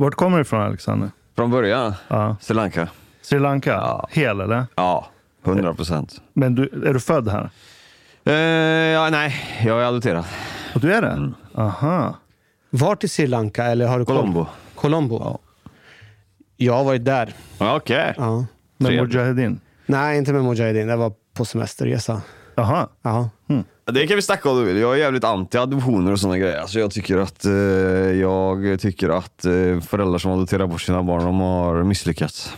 [0.00, 1.10] Vart kommer du ifrån Alexander?
[1.36, 1.94] Från början?
[2.08, 2.36] Ja.
[2.40, 2.88] Sri Lanka?
[3.22, 3.70] Sri Lanka?
[3.70, 4.08] Ja.
[4.10, 4.66] Hel eller?
[4.74, 5.06] Ja,
[5.44, 6.20] 100 procent.
[6.32, 7.50] Men du, är du född här?
[8.24, 8.34] Eh,
[8.92, 10.24] ja, nej, jag är adopterad.
[10.74, 11.08] Och du är det?
[11.10, 11.34] Mm.
[11.54, 12.14] Aha.
[12.70, 13.64] Vart i Sri Lanka?
[13.64, 14.04] Eller har du?
[14.04, 14.46] Colombo.
[14.74, 15.38] Colombo?
[16.56, 17.32] Jag har varit där.
[17.58, 18.14] Ja, Okej.
[18.16, 18.44] Ja.
[18.76, 18.92] Med.
[19.02, 19.60] Mujahedin?
[19.86, 20.86] Nej, inte med Mujahedin.
[20.88, 22.22] Det var på semesterresa.
[22.58, 22.88] Jaha.
[23.02, 23.30] Ja.
[23.84, 24.76] Det kan vi snacka om om du vill.
[24.82, 26.60] Jag är jävligt anti adoptioner och sådana grejer.
[26.60, 27.52] Alltså jag tycker att, eh,
[28.20, 32.52] jag tycker att eh, föräldrar som adopterar bort sina barn, de har misslyckats.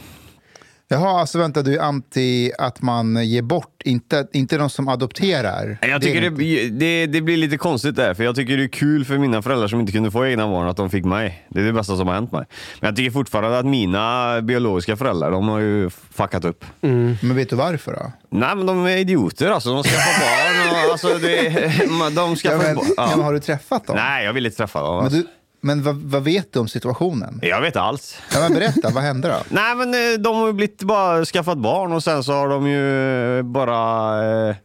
[0.93, 5.79] Jaha, alltså vänta, du är anti att man ger bort, inte, inte de som adopterar?
[5.83, 9.05] Jag tycker det, det, det blir lite konstigt där, för jag tycker det är kul
[9.05, 11.47] för mina föräldrar som inte kunde få egna barn att de fick mig.
[11.49, 12.45] Det är det bästa som har hänt mig.
[12.81, 16.65] Men jag tycker fortfarande att mina biologiska föräldrar, de har ju fuckat upp.
[16.81, 18.13] Men vet du varför då?
[18.39, 21.49] Nej men de är idioter alltså, de skaffar barn och alltså det,
[22.15, 22.87] de Ja, skaffar men, barn.
[22.97, 23.07] ja.
[23.11, 23.25] men Ja.
[23.25, 23.97] har du träffat dem?
[23.97, 25.05] Nej, jag vill inte träffa dem.
[25.05, 25.23] Alltså.
[25.61, 27.39] Men vad, vad vet du om situationen?
[27.43, 28.19] Jag vet allt.
[28.35, 29.35] Ja, men berätta, vad hände då?
[29.49, 32.67] Nej men eh, de har ju blivit bara skaffat barn och sen så har de
[32.67, 34.57] ju bara eh,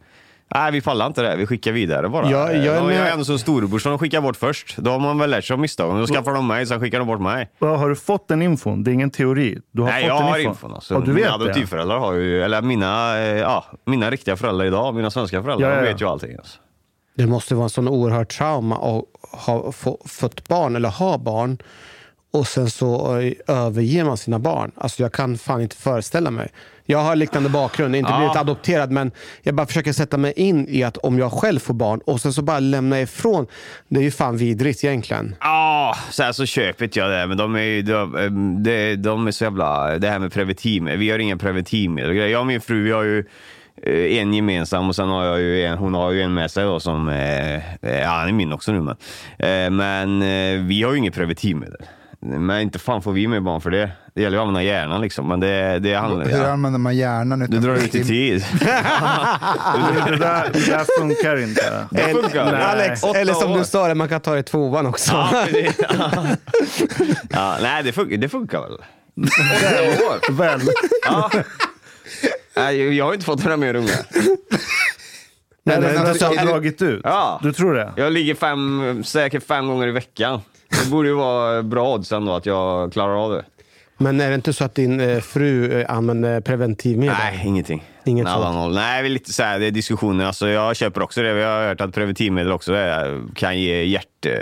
[0.54, 2.30] Nej vi pallar inte det, vi skickar vidare bara.
[2.30, 3.00] Ja, jag är med.
[3.00, 4.76] är ändå som storebror som de skickar bort först.
[4.76, 6.00] Då har man väl lärt sig av misstagen.
[6.00, 7.50] Då skaffar de mig, sen skickar de bort mig.
[7.58, 8.84] Ja, Har du fått den infon?
[8.84, 9.58] Det är ingen teori.
[9.72, 10.50] Du har Nej fått jag den har infon.
[10.52, 10.94] infon alltså.
[10.94, 11.44] Ja, du mina vet det?
[11.44, 15.74] adoptivföräldrar har ju, eller mina, eh, ja, mina riktiga föräldrar idag, mina svenska föräldrar, Ja,
[15.76, 16.36] ja, de vet ju allting.
[16.38, 16.58] Alltså.
[17.16, 19.04] Det måste vara en sån oerhört trauma att
[19.46, 21.58] ha få, fått barn eller ha barn
[22.32, 24.70] och sen så eh, överger man sina barn.
[24.76, 26.48] Alltså jag kan fan inte föreställa mig.
[26.88, 28.18] Jag har liknande bakgrund, inte Ja.
[28.18, 29.10] blivit adopterad men
[29.42, 32.32] jag bara försöker sätta mig in i att om jag själv får barn och sen
[32.32, 33.46] så bara lämna ifrån.
[33.88, 35.34] Det är ju fan vidrigt egentligen.
[35.40, 39.26] Ja, sen så köper inte jag det, men de är ju de, ehm, de, de
[39.26, 39.98] är så jävla...
[39.98, 42.16] Det här med preventivmedel, vi har inga preventivmedel.
[42.16, 43.24] Jag och min fru, vi har ju
[43.82, 46.80] en gemensam och sen har jag ju en, hon har ju en med sig då
[46.80, 47.62] som, eh, eh,
[48.02, 48.96] ja han är min också nu men.
[49.38, 51.76] Eh, men eh, vi har ju inget preventivmedel.
[52.20, 53.90] Men inte fan får vi med barn för det.
[54.14, 56.24] Det gäller ju att använda hjärnan liksom, men det, det handlar...
[56.24, 56.48] Hur Ja.
[56.48, 57.38] använder man hjärnan?
[57.50, 58.44] Du drar ut i tid.
[60.06, 61.86] Det där, det där funkar inte.
[61.90, 62.44] Det funkar.
[62.52, 62.62] Nej.
[62.62, 63.58] Alex, Åtta eller som år.
[63.58, 65.12] du sa, det, man kan ta det i tvåan också.
[65.12, 65.80] Ja, precis.
[67.30, 68.78] ja, nej, det funkar, det funkar väl.
[70.36, 70.60] Väl.
[71.06, 71.30] Ja.
[72.56, 73.96] Nej, jag har inte fått några mer ungar.
[75.64, 77.00] Men men den alltså, har är det- dragit ut.
[77.04, 77.40] Ja.
[77.42, 77.92] Du tror det?
[77.96, 80.40] Jag ligger fem, säkert fem gånger i veckan.
[80.84, 83.44] Det borde ju vara bra odds ändå att jag klarar av det.
[83.98, 87.14] Men är det inte så att din eh, fru eh, använder preventivmedel?
[87.18, 87.84] Nej, ingenting.
[88.04, 88.54] Inget Nada sånt.
[88.54, 88.74] noll.
[88.74, 90.24] Nej, vi är lite så här, det är diskussioner.
[90.24, 91.34] Alltså, jag köper också det.
[91.34, 94.32] Vi har hört att preventivmedel också är, kan ge hjärt, eh,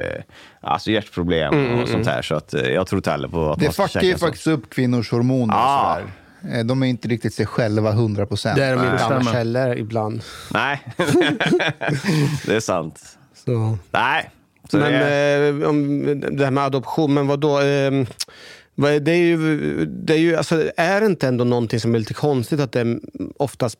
[0.60, 2.22] alltså hjärtproblem och sånt här.
[2.22, 4.18] Så att, eh, jag tror inte heller på att Det man ska fuckar ju käka
[4.18, 4.26] så.
[4.26, 5.86] faktiskt upp kvinnors hormoner Ja.
[5.94, 6.12] och sådär.
[6.52, 8.56] Eh, De är inte riktigt sig själva 100 procent.
[8.56, 10.22] Det är de inte annars heller ibland.
[10.54, 10.80] Nej,
[12.46, 13.18] det är sant.
[13.44, 13.78] Så.
[13.90, 14.30] Nej.
[14.70, 15.62] Så Men det är...
[15.62, 16.04] eh, om
[16.36, 17.60] det här med adoption, men vadå?
[17.60, 17.92] Eh,
[18.74, 21.94] vad är- det är ju, det är ju, alltså, är det inte ändå någonting som
[21.94, 23.00] är lite konstigt att det är
[23.36, 23.78] oftast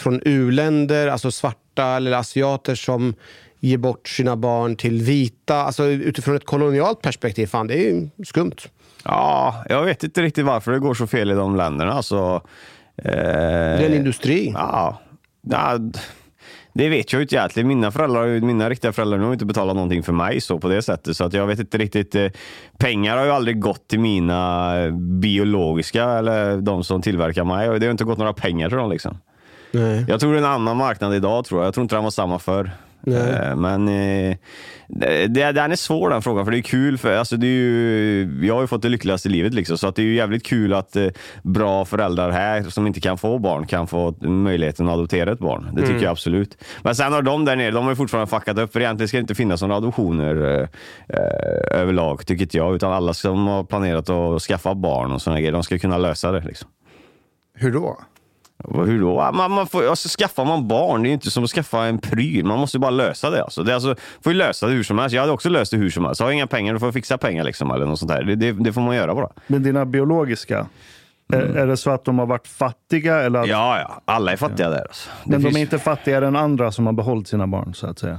[0.00, 3.14] från u-länder, alltså svarta eller asiater som
[3.60, 5.56] ger bort sina barn till vita.
[5.56, 8.56] Alltså utifrån ett kolonialt perspektiv, fan det är ju skumt.
[9.04, 11.92] Ja, jag vet inte riktigt varför det går så fel i de länderna.
[11.92, 12.40] Alltså,
[12.96, 14.50] eh, Det är en industri.
[14.54, 14.98] Ja,
[15.42, 15.78] ja,
[16.74, 17.68] Det vet jag ju inte egentligen.
[17.68, 21.16] Mina föräldrar, mina riktiga föräldrar har inte betalat någonting för mig så på det sättet.
[21.16, 22.14] Så att jag vet inte riktigt.
[22.14, 22.26] eh,
[22.78, 24.72] Pengar har ju aldrig gått till mina
[25.20, 27.80] biologiska eller de som tillverkar mig.
[27.80, 29.18] Det har inte gått några pengar till dem liksom.
[29.70, 30.04] Nej.
[30.08, 31.66] Jag tror det är en annan marknad idag tror jag.
[31.66, 32.70] Jag tror inte den var samma förr.
[33.06, 33.32] Nej.
[33.32, 34.36] Eh, Men eh,
[35.28, 36.98] det, den är svår den frågan, för det är kul.
[36.98, 39.96] För, alltså, det är ju, jag har ju fått det lyckligaste livet, liksom, så att
[39.96, 41.06] det är ju jävligt kul att eh,
[41.42, 45.68] bra föräldrar här som inte kan få barn kan få möjligheten att adoptera ett barn.
[45.72, 46.58] Det tycker jag absolut.
[46.82, 49.16] Men sen har de där nere, de har ju fortfarande fuckat upp, för egentligen ska
[49.16, 50.68] det inte finnas några adoptioner
[51.08, 52.74] eh, överlag, tycker inte jag.
[52.74, 56.32] Utan alla som har planerat att skaffa barn och sådana grejer, de ska kunna lösa
[56.32, 56.40] det.
[56.40, 56.68] Liksom.
[57.54, 57.98] Hur då?
[58.86, 59.30] Hur då?
[59.34, 62.44] Man, man får, alltså, skaffar man barn, det är inte som att skaffa en pryl.
[62.44, 63.42] Man måste bara lösa det.
[63.44, 63.62] Alltså.
[63.62, 63.94] Det alltså,
[64.24, 65.14] får ju lösa det hur som helst.
[65.14, 66.20] Jag hade också löst det hur som helst.
[66.20, 67.44] Har jag inga pengar, då får jag fixa pengar.
[67.44, 68.22] Liksom, eller något sånt där.
[68.22, 69.28] Det, det, det får man göra bara.
[69.46, 70.66] Men dina biologiska,
[71.32, 73.16] är, är det så att de har varit fattiga?
[73.22, 73.58] Eller att, Mm.
[73.58, 74.02] Ja, ja.
[74.04, 74.82] Alla är fattiga där.
[74.82, 75.10] Alltså.
[75.24, 77.98] Men de finns- är inte fattigare än andra som har behållit sina barn, så att
[77.98, 78.18] säga?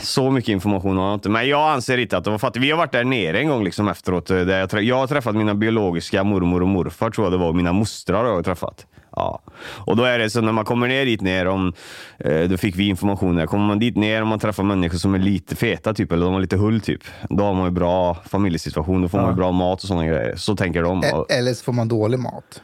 [0.00, 1.28] Så mycket information har jag inte.
[1.28, 2.60] Men jag anser inte att de var fattiga.
[2.60, 4.30] Vi har varit där nere en gång liksom efteråt.
[4.30, 7.36] eh, Där jag, trä- jag har träffat mina biologiska mormor och morfar, tror jag det
[7.38, 7.52] var.
[7.52, 8.86] Mina mostrar har jag träffat.
[9.16, 9.40] Ja.
[9.60, 11.72] Och då är det så när man kommer ner dit ner, om,
[12.18, 13.46] eh, då fick vi information där.
[13.46, 16.32] Kommer man dit ner och man träffar människor som är lite feta, typ, eller de
[16.34, 17.00] har lite hull, typ.
[17.30, 20.36] Då har man ju bra familjesituation, då får man ju bra mat och sådana grejer.
[20.36, 21.02] Så tänker de.
[21.04, 22.62] E- Eller så får man dålig mat.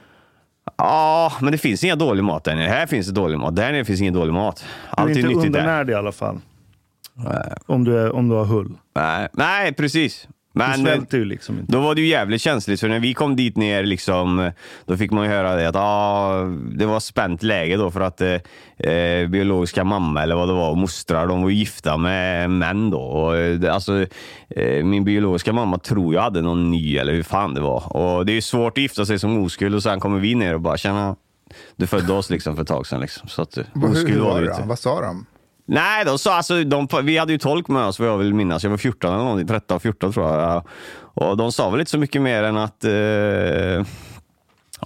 [0.76, 2.68] Ja, men det finns inga dålig mat där nere.
[2.68, 3.56] Här finns det dålig mat.
[3.56, 4.64] Där nere finns ingen dålig mat.
[4.96, 6.40] Du Allt är är inte undernärd i alla fall.
[7.66, 8.72] Om du, är, om du har hull.
[8.94, 10.28] Nej, nej, precis.
[10.52, 11.72] Men, ju liksom inte.
[11.72, 14.50] Då var det ju jävligt känsligt, för när vi kom dit ner, liksom,
[14.86, 16.44] då fick man ju höra det att ah,
[16.76, 20.70] det var spänt läge då för att eh, eh, biologiska mamma eller vad det var
[20.70, 23.00] och mostrar, de var gifta med män då.
[23.00, 24.06] Och, eh, det, alltså,
[24.48, 27.96] eh, min biologiska mamma tror jag hade någon ny eller hur fan det var.
[27.96, 30.54] Och det är ju svårt att gifta sig som oskuld och sen kommer vi ner
[30.54, 31.16] och bara känna
[31.76, 33.00] du födde oss liksom för ett tag sedan.
[33.00, 33.28] Liksom.
[33.28, 34.62] Så att, Hur, hur var det det.
[34.66, 35.26] Vad sa de?
[35.64, 38.62] Nej, de sa, alltså, de, vi hade ju tolk med oss vad jag vill minnas.
[38.62, 40.66] Jag var 14 eller någonting, 13, 14 tror jag.
[41.14, 43.86] Och de sa väl inte så mycket mer än att eh,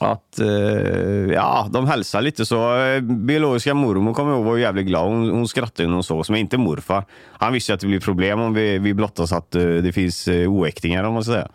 [0.01, 2.79] att eh, ja, de hälsade lite så.
[2.79, 5.09] Eh, biologiska mormor kommer jag ihåg var jävligt glad.
[5.09, 7.05] Hon, hon skrattade när hon såg oss, men inte morfar.
[7.33, 10.53] Han visste att det blir problem om vi, vi blottas att eh, det finns eh,
[10.53, 11.49] oäktingar om man ska säga.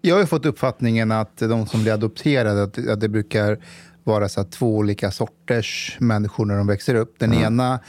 [0.00, 3.58] Jag har ju fått uppfattningen att de som blir adopterade, att, att det brukar
[4.06, 7.14] vara så två olika sorters människor när de växer upp.
[7.18, 7.80] Den ena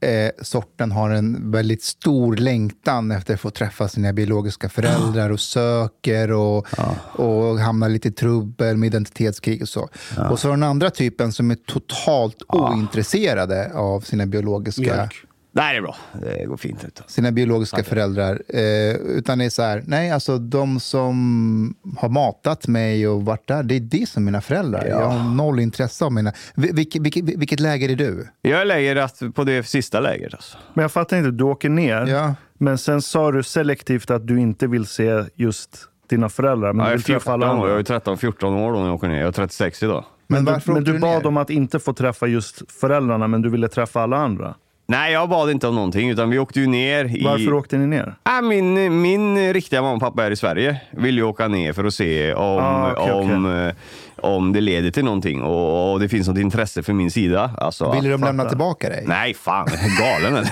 [0.00, 5.40] eh, sorten har en väldigt stor längtan efter att få träffa sina biologiska föräldrar och
[5.40, 6.66] söker och,
[7.12, 9.88] och hamnar lite i trubbel med identitetskrig och så.
[10.30, 15.08] Och så har den andra typen som är totalt ointresserade av sina biologiska
[15.56, 15.96] Nej, det är bra.
[16.12, 17.02] Det går fint ut.
[17.06, 18.42] sina biologiska föräldrar.
[18.48, 23.48] Eh, utan det är så här, nej, alltså de som har matat mig och varit
[23.48, 24.86] där, det är det som är mina föräldrar.
[24.86, 26.32] Jag har noll intresse av mina...
[26.54, 28.28] Vil- Vilket, vilket, vilket läger är du?
[28.42, 30.34] Jag lägger att på det sista läget.
[30.34, 30.58] Alltså.
[30.74, 32.34] Men jag fattar inte, du åker ner, Ja.
[32.58, 35.70] men sen sa du selektivt att du inte vill se just
[36.10, 38.14] dina föräldrar, men Ja, du jag, är vill träffa 14, alla jag är andra.
[38.14, 39.18] 13-14 13-14 år då när jag åker ner.
[39.18, 40.04] Jag är 36 idag.
[40.26, 41.26] Men, Men, du, men du du bad ner?
[41.26, 44.54] om att inte få träffa just föräldrarna, men du ville träffa alla andra.
[44.86, 47.24] Nej, jag bad inte om någonting, utan vi åkte ju ner i...
[47.24, 48.14] Varför åkte ni ner?
[48.26, 50.80] Äh, min, min riktiga mamma och pappa är i Sverige.
[50.90, 53.74] Vill ju åka ner för att se om, Ah, okej, om, eh,
[54.16, 57.50] om det leder till någonting och, och det finns något intresse från min sida.
[57.58, 59.04] Alltså, Ville de lämna tillbaka dig?
[59.06, 59.68] Nej, fan.
[59.68, 60.50] är Galen eller?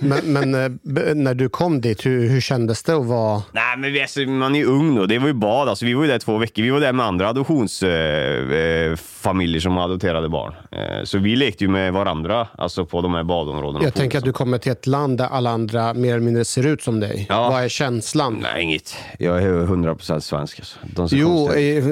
[0.00, 3.42] Men, men eh, när du kom dit, hur, hur kändes det att vara...
[3.52, 5.06] Nej, men vi, alltså, man är ju ung då.
[5.06, 5.68] Det var ju bad.
[5.68, 6.62] Alltså, vi var ju där två veckor.
[6.62, 10.54] Vi var där med andra adoptionsfamiljer eh, familjer som adopterade barn.
[10.70, 13.84] Eh, så vi lekte ju med varandra alltså, på de här badområdena.
[13.84, 16.66] Jag tänker att du kommer till ett land där alla andra mer eller mindre ser
[16.66, 17.26] ut som dig.
[17.28, 17.50] Ja.
[17.50, 18.38] Vad är känslan?
[18.42, 18.96] Nej, inget.
[19.18, 20.60] Jag är 100% svensk.
[20.60, 21.16] Alltså.
[21.16, 21.84] Jo, eh,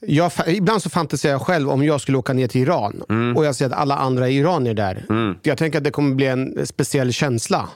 [0.00, 3.36] jag, ibland så fantiserar jag själv om jag skulle åka ner till Iran Mm.
[3.36, 5.36] och jag ser att alla andra iranier är där.
[5.42, 7.68] Jag tänker att det kommer bli en speciell känsla.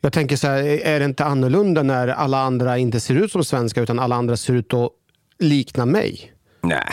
[0.00, 3.44] Jag tänker så här, är det inte annorlunda när alla andra inte ser ut som
[3.44, 4.90] svenskar utan alla andra ser ut att
[5.38, 6.32] likna mig?
[6.62, 6.84] Nej,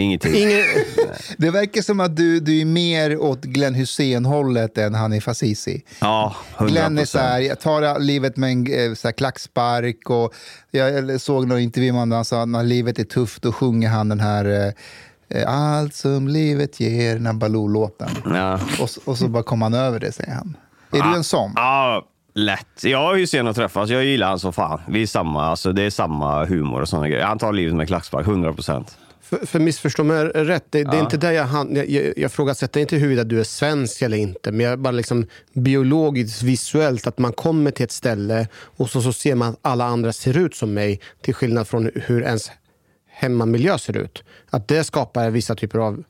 [0.00, 0.34] ingenting.
[0.42, 0.62] Ingen,
[1.38, 5.82] Det verkar som att du, du är mer åt Glenn Hussein-hållet än Hanif Azizi.
[6.00, 6.68] Ja, 100%.
[6.68, 10.10] Glenn är så här, jag tar livet med en eh, så här, klackspark.
[10.10, 10.34] Och
[10.70, 13.52] jag såg någon intervju med honom där han sa att när livet är tufft då
[13.52, 18.08] sjunger han den här eh, eh, Allt som livet ger, den här Baloo-låten.
[18.24, 18.60] Ja.
[18.80, 20.56] Och, och så bara kom han över det, säger han.
[20.92, 21.52] Är du en sån?
[21.56, 22.84] Ja, lätt.
[22.84, 23.90] Jag har ju sen att träffas.
[23.90, 24.80] Jag gillar han som fan.
[24.88, 27.24] Vi är samma, alltså, det är samma humor och sådana grejer.
[27.24, 28.98] Han tar livet med klackspark, 100 procent.
[29.24, 32.32] För, för missförstå mig rätt, det, det är inte där jag, han- jag, jag, jag
[32.32, 34.52] frågasätter inte huruvida du är svensk eller inte.
[34.52, 39.12] Men jag bara liksom biologiskt, visuellt, att man kommer till ett ställe och så, så
[39.12, 41.00] ser man att alla andra ser ut som mig.
[41.22, 42.50] Till skillnad från hur ens
[43.08, 44.22] hemmamiljö ser ut.
[44.50, 46.04] Att det skapar vissa typer av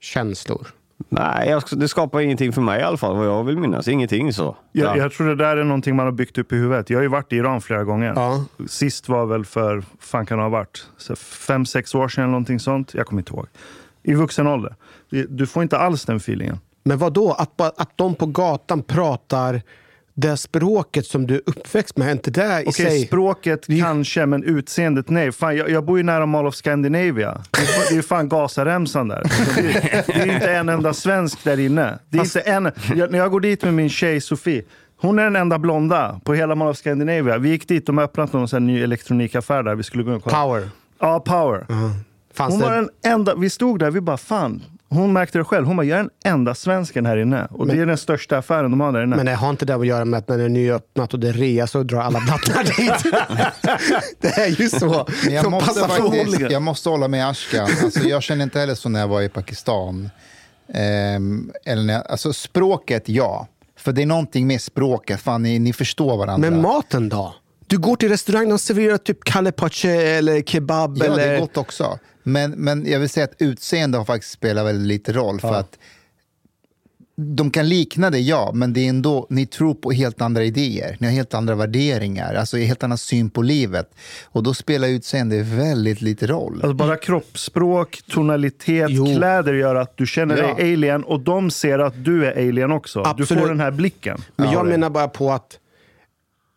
[0.00, 0.66] känslor.
[1.08, 3.88] Nej, jag, det skapar ingenting för mig i alla fall, vad jag vill minnas.
[3.88, 4.56] Ingenting så.
[4.72, 5.02] Jag, Ja.
[5.02, 6.90] jag tror det där är någonting man har byggt upp i huvudet.
[6.90, 8.12] Jag har ju varit i Iran flera gånger.
[8.16, 8.44] Ja.
[8.68, 12.30] Sist var väl för, fan kan det ha varit, Så fem, sex år sedan eller
[12.30, 12.94] någonting sånt.
[12.94, 13.46] Jag kommer inte ihåg.
[14.02, 14.74] I vuxen ålder.
[15.28, 16.58] Du får inte alls den feelingen.
[16.84, 17.32] Men vad då?
[17.32, 19.62] Att, att de på gatan pratar
[20.20, 23.06] det språket som du är uppväxt med, är inte det i Okej, sig...
[23.06, 25.32] språket kanske, men utseendet nej.
[25.32, 27.42] Fan, jag, jag bor ju nära Mall of Scandinavia.
[27.50, 29.22] Det är, det ju fan Gazaremsan där.
[29.56, 31.98] Det är, det är inte en enda svensk där inne.
[32.08, 34.62] Det är inte en, jag, när jag går dit med min tjej Sofie,
[35.00, 37.38] hon är den enda blonda på hela Mall of Scandinavia.
[37.38, 39.74] Vi gick dit, de öppnat någon sån ny elektronikaffär där.
[39.74, 40.36] Vi skulle gå och kolla.
[40.36, 40.70] Power.
[40.98, 41.66] Ja, Power.
[42.34, 42.66] Fanns Hon det...
[42.66, 44.62] var den enda, vi stod där, vi bara fan.
[44.90, 45.66] Hon märkte det själv.
[45.66, 47.48] Hon bara, jag är den enda svensken här inne.
[47.50, 49.16] Och det är den största affären de har där inne.
[49.16, 51.28] Men det har inte det att göra med att när det är nyöppnat och det
[51.28, 53.14] är rea så drar alla blattar dit.
[54.20, 55.06] det är ju så.
[55.24, 57.68] Men jag, måste faktiskt, jag måste hålla med Ashkan.
[57.84, 60.10] Alltså, jag känner inte heller så när jag var i Pakistan.
[60.74, 63.46] Ehm, eller när jag, alltså, språket, ja.
[63.76, 65.20] För det är någonting med språket.
[65.20, 66.50] Fan, ni, ni förstår varandra.
[66.50, 67.34] Men maten då?
[67.66, 69.52] Du går till restaurang och serverar typ kalle
[69.82, 70.98] eller kebab.
[70.98, 71.16] Ja, eller...
[71.16, 71.98] det är gott också.
[72.32, 75.40] Men, men jag vill säga att utseende har faktiskt spelat väldigt lite roll.
[75.40, 75.78] För att
[77.20, 80.96] de kan likna det, ja, men det är ändå, ni tror på helt andra idéer.
[81.00, 83.90] Ni har helt andra värderingar, alltså helt annan syn på livet.
[84.24, 86.52] Och då spelar utseende väldigt lite roll.
[86.54, 89.16] Alltså bara kroppsspråk, tonalitet, Jo.
[89.16, 90.54] kläder gör att du känner Ja.
[90.54, 93.02] dig alien och de ser att du är alien också.
[93.02, 93.42] Du Absolut.
[93.42, 94.18] får den här blicken.
[94.36, 95.58] Men Ja, jag menar bara på att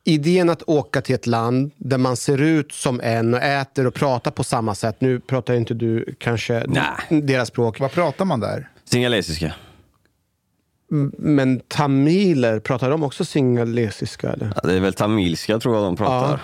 [0.03, 3.93] idén att åka till ett land där man ser ut som en och äter och
[3.93, 4.95] pratar på samma sätt.
[5.01, 7.21] Nu pratar inte du kanske Nej.
[7.21, 7.79] deras språk.
[7.79, 8.69] Vad pratar man där?
[8.85, 9.53] Singalesiska.
[11.17, 14.29] Men tamiler, pratar de också singalesiska?
[14.33, 14.53] Eller?
[14.55, 16.31] Ja, det är väl tamilska tror jag de pratar.
[16.31, 16.39] Ja.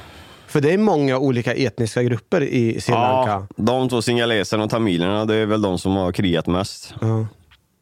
[0.48, 3.32] För det är många olika etniska grupper i Sri Lanka.
[3.32, 6.94] Ja, de två singaleserna och tamilerna, det är väl de som har krigat mest.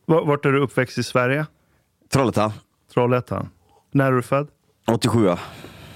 [0.05, 1.46] Va- Vart är du uppväxt i Sverige?
[2.13, 2.51] Trollhättan,
[2.94, 3.50] Trollhättan.
[3.91, 4.48] När är du född?
[4.92, 5.30] 87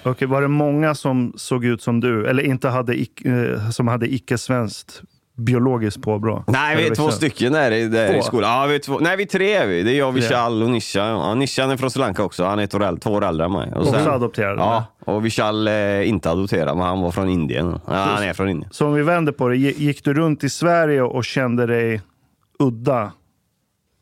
[0.03, 2.27] Okej, var det många som såg ut som du?
[2.27, 5.01] Eller inte hade, eh, som hade icke-svenskt
[5.37, 6.43] biologiskt påbrå?
[6.47, 8.21] Nej, vi är två stycken där, i- där i Två?
[8.21, 8.49] skolan.
[8.61, 8.99] Ja, vi är två.
[8.99, 9.83] Nej, vi är tre är vi.
[9.83, 10.11] Det är jag.
[10.11, 10.99] Vishal och Nisha.
[11.07, 12.45] Ja, Nisha han är från Sri Lanka också.
[12.45, 13.71] Han är ett år två år äldre än mig.
[13.75, 17.79] Och Också adopterad, Ja, och Vishal är inte adopterad, men han var från Indien.
[17.87, 18.69] Ja, han är från Indien.
[18.73, 22.01] Så om vi vänder på det, gi- gick du runt i Sverige och kände dig
[22.59, 23.11] udda?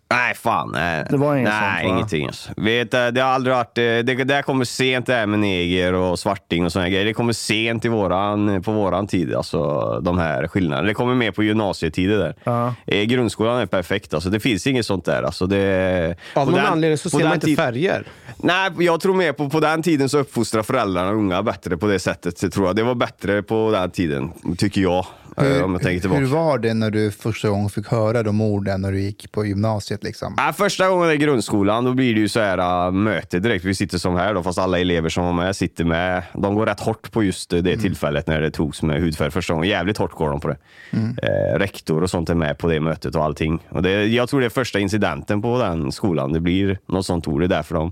[0.10, 0.70] Nej, fan.
[0.74, 1.98] Nej, Det var inget nej, sånt, va?
[1.98, 2.26] ingenting.
[2.28, 2.50] Alltså.
[2.58, 3.78] Vet, eh, det har aldrig varit...
[3.78, 7.06] eh, Det, det där kommer sent det här med neger och svarting och såna grejer.
[7.06, 10.88] Det kommer sent i våran, på våran tid, alltså de här skillnaderna.
[10.88, 12.36] Det kommer mer på gymnasietiden där.
[12.44, 12.74] Ja.
[12.88, 14.14] Eh, Grundskolan är perfekt.
[14.14, 14.30] Alltså.
[14.30, 15.24] Det finns inget sånt där.
[15.24, 18.04] Alltså, det, Av någon den- anledning så ser man inte tid- färger.
[18.38, 22.00] Nej, jag tror mer på, på den tiden så uppfostrar föräldrarna unga bättre på det
[22.00, 22.54] sättet.
[22.54, 22.76] Tror jag.
[22.76, 25.06] Det var bättre på den tiden, tycker jag.
[25.38, 26.20] Eh, om jag tänker tillbaka.
[26.22, 29.46] hur var det när du första gången fick höra de orden när du gick på
[29.46, 30.03] gymnasiet?
[30.03, 30.34] Liksom?
[30.38, 33.65] Ja, första gången i grundskolan, då blir det ju så här äh, möte direkt.
[33.65, 36.24] Vi sitter som här då, fast alla elever som var med sitter med.
[36.34, 37.79] De går rätt hårt på just det Mm.
[37.79, 39.70] tillfället när det togs med hudfärg första gången.
[39.70, 40.58] Jävligt hårt går de på det.
[40.91, 43.60] Eh, rektor och sånt är med på det mötet och allting.
[43.70, 46.34] Och det, jag tror det är första incidenten på den skolan.
[46.34, 47.41] Det blir något sånt ord.
[47.41, 47.91] Det är därför de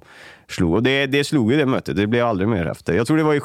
[0.49, 0.73] slog.
[0.73, 1.95] Och det, det slog ju det mötet.
[1.95, 2.93] Det blev aldrig mer efter.
[2.93, 3.41] Jag tror det var i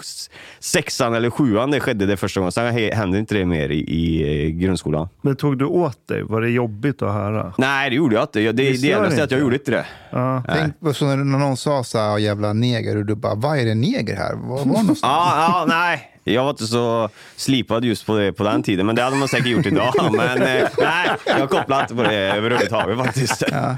[0.61, 2.52] sexan eller sjuan det skedde det första gången.
[2.52, 5.09] Sen hände inte det mer i, i eh, grundskolan.
[5.23, 6.23] Men tog du åt dig?
[6.23, 7.52] Var det jobbigt att höra?
[7.59, 8.40] Nej, det gjorde jag inte.
[8.40, 9.87] Jag- Det, det enda är att jag gjorde inte det.
[10.11, 10.42] Ja.
[10.54, 13.35] Tänk på så när, när någon sa så här, "Ah, jävla neger, och du bara,
[13.35, 14.35] vad är det neger här?
[14.35, 15.00] Var var någonstans?
[15.02, 16.07] Ja, ja, nej.
[16.25, 19.28] Jag var inte så slipad just på, det, på den tiden, men det hade man
[19.28, 19.95] säkert gjort idag.
[20.12, 23.42] Men eh, nej, jag kopplar inte på det överhuvudtaget faktiskt.
[23.42, 23.75] Eh,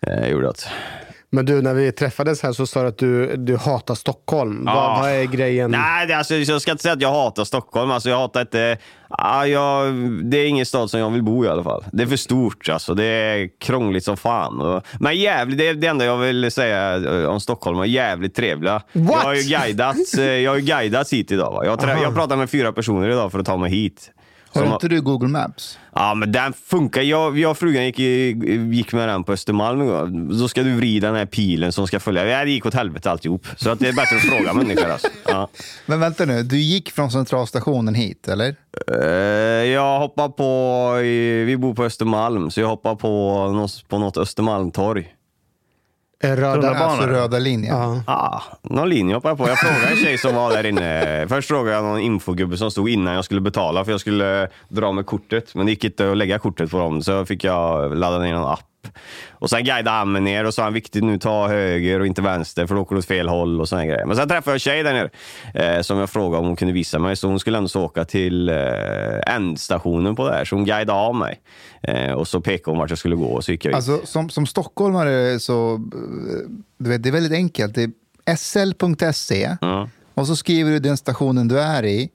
[0.00, 0.52] Jag gjorde det.
[1.30, 4.62] Men du, när vi träffades här så sa du att du, du hatar Stockholm.
[4.66, 4.74] Ja.
[4.74, 5.70] Vad, vad är grejen?
[5.70, 7.90] Nej, det, alltså, jag ska inte säga att jag hatar Stockholm.
[7.90, 8.78] Alltså, jag hatar inte...
[9.10, 9.94] Ja, jag,
[10.24, 11.84] det är ingen stad som jag vill bo i alla fall.
[11.92, 12.68] Det är för stort.
[12.68, 12.94] Alltså.
[12.94, 14.82] Det är krångligt som fan.
[15.00, 17.78] Men jävligt, det är det enda jag vill säga eh, om Stockholm.
[17.78, 18.82] är Jävligt trevliga.
[18.92, 19.10] What?
[19.10, 21.52] Jag har ju guidats, eh, jag har guidats hit idag.
[21.52, 21.64] Va?
[21.64, 24.10] Jag, har trä- jag pratar med fyra personer idag för att ta mig hit.
[24.52, 25.78] Har Som inte du Google Maps?
[25.94, 27.02] Ja, men den funkar.
[27.02, 27.98] Jag, jag och frugan gick,
[28.72, 30.38] gick med den på Östermalm.
[30.38, 32.26] Då ska du vrida den här pilen som ska följa.
[32.26, 33.46] Ja, det gick åt helvete alltihop.
[33.56, 34.90] Så att det är bättre att fråga människor.
[34.90, 35.08] Alltså.
[35.26, 35.48] Ja.
[35.86, 38.56] Men vänta nu, du gick från centralstationen hit, eller?
[38.92, 40.92] Eh, jag hoppar på,
[41.46, 45.14] vi bor på Östermalm, så jag hoppar på, på något Östermalmtorg.
[46.24, 46.70] Röda.
[46.74, 47.76] Alltså röda linjen.
[47.76, 48.02] ja.
[48.06, 49.48] Ah, någon linje hoppar jag på.
[49.48, 51.26] Jag frågade en tjej som var där inne.
[51.28, 54.92] Först frågade jag någon infogubbe som stod innan jag skulle betala för jag skulle dra
[54.92, 55.54] med kortet.
[55.54, 58.44] Men det gick inte att lägga kortet på dem så fick jag ladda ner en
[58.44, 58.60] app
[59.30, 62.22] Och sen guidade han mig ner och sa han viktigt nu ta höger och inte
[62.22, 64.06] vänster för då åker du åt fel håll och såna grejer.
[64.06, 65.10] Men sen träffade jag en tjej där nere
[65.76, 67.16] eh, som jag frågade om hon kunde visa mig.
[67.16, 68.56] Så hon skulle ändå åka till eh,
[69.34, 70.44] ändstationen på det här.
[70.44, 71.40] Så hon guidade av mig.
[71.82, 73.76] Eh, och så pekade hon vart jag skulle gå och så gick jag in.
[73.76, 75.80] Alltså, som, som stockholmare så eh,
[76.78, 77.74] du vet, det är väldigt enkelt.
[77.74, 77.82] Det
[78.24, 79.88] är sl.se Ja.
[80.14, 82.10] och så skriver du den stationen du är i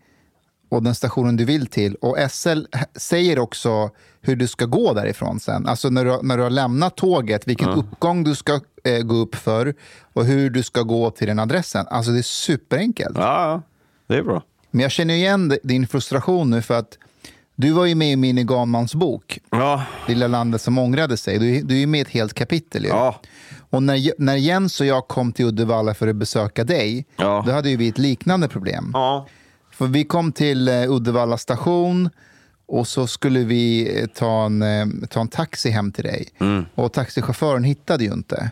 [0.75, 1.95] och den stationen du vill till.
[1.95, 2.61] Och SL
[2.95, 3.89] säger också
[4.21, 5.67] hur du ska gå därifrån sen.
[5.67, 9.35] Alltså när du, när du har lämnat tåget, vilken uppgång du ska eh, gå upp
[9.35, 9.73] för
[10.13, 11.85] och hur du ska gå till den adressen.
[11.89, 13.17] Alltså det är superenkelt.
[13.17, 13.61] Ja, ja,
[14.07, 14.43] det är bra.
[14.71, 16.97] Men jag känner igen din frustration nu för att
[17.55, 21.39] du var ju med i Minnie Ganmans bok Ja, Lilla landet som ångrade sig.
[21.39, 22.83] Du, du är ju med i ett helt kapitel.
[22.83, 22.89] Ju.
[22.89, 23.19] ja.
[23.69, 27.43] Och när, när Jens och jag kom till Uddevalla för att besöka dig, Ja.
[27.45, 28.91] då hade ju vi ett liknande problem.
[28.93, 29.27] ja.
[29.73, 32.09] För vi kom till eh, Uddevalla station
[32.65, 36.27] och så skulle vi eh, ta en, eh, ta en taxi hem till dig.
[36.39, 36.65] Mm.
[36.75, 38.51] Och taxichauffören hittade ju inte.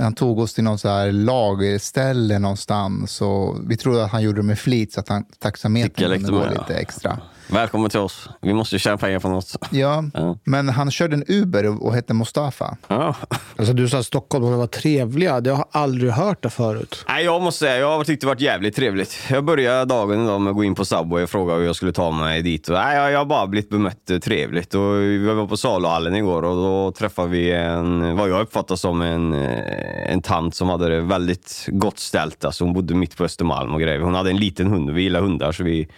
[0.00, 3.20] Han tog oss till någon så här lagerställe någonstans.
[3.20, 6.46] Och vi trodde att han gjorde det med flit så att han, taxametern kunde gå
[6.50, 7.20] lite extra.
[7.50, 8.28] Välkommen till oss.
[8.42, 9.56] Vi måste tjäna pengar på något.
[9.70, 10.38] Ja, Ja.
[10.44, 12.76] men han körde en Uber och, och hette Mustafa.
[12.88, 13.14] Ja.
[13.56, 15.40] Alltså, du sa att stockholmarna var trevliga.
[15.40, 17.04] Det har jag aldrig hört det förut.
[17.08, 19.18] Nej, jag måste säga, jag har tyckt det varit jävligt trevligt.
[19.30, 21.92] Jag började dagen idag med att gå in på Subway och fråga hur jag skulle
[21.92, 22.68] ta mig dit.
[22.68, 24.74] Och, nej, jag, jag har bara blivit bemött trevligt.
[24.74, 29.02] Och vi var på saluhallen igår och då träffade vi en, vad jag uppfattar som
[29.02, 32.44] en, eh, en tant som hade det väldigt gott ställt.
[32.44, 34.00] Alltså, hon bodde mitt på Östermalm och grejer.
[34.00, 35.88] Hon hade en liten hund och vi gillar hundar så vi,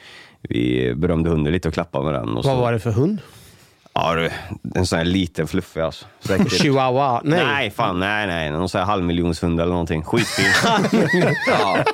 [0.42, 2.28] vi berömde hunden lite och klappade med den.
[2.28, 3.18] Och Vad så, var det för hund?
[3.94, 4.30] Ja, du,
[4.74, 6.06] en sån här liten fluffig alltså.
[6.20, 6.52] Säkert.
[6.52, 7.20] Chihuahua?
[7.24, 7.44] Nej.
[7.46, 8.50] Nej, fan nej, nej.
[8.50, 10.02] Någon sån här halvmiljonshund eller någonting.
[10.04, 10.44] Skitfin.
[11.46, 11.84] ja.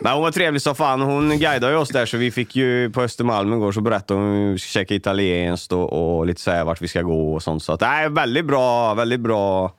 [0.00, 1.00] Men hon var trevlig som fan.
[1.00, 4.28] Hon guidade ju oss där så vi fick ju på Östermalm igår så berättade hon
[4.32, 7.42] hur vi ska käka italienskt och, och lite så här vart vi ska gå och
[7.42, 7.62] sånt.
[7.62, 9.72] Så att, nej, väldigt bra, väldigt bra.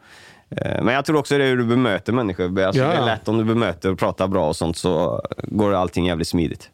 [0.49, 2.61] Eh, Men jag tror också det är hur du bemöter människor.
[2.61, 5.73] Alltså, Ja, Det är lätt om du bemöter och pratar bra och sånt så går
[5.73, 6.69] allting jävligt smidigt.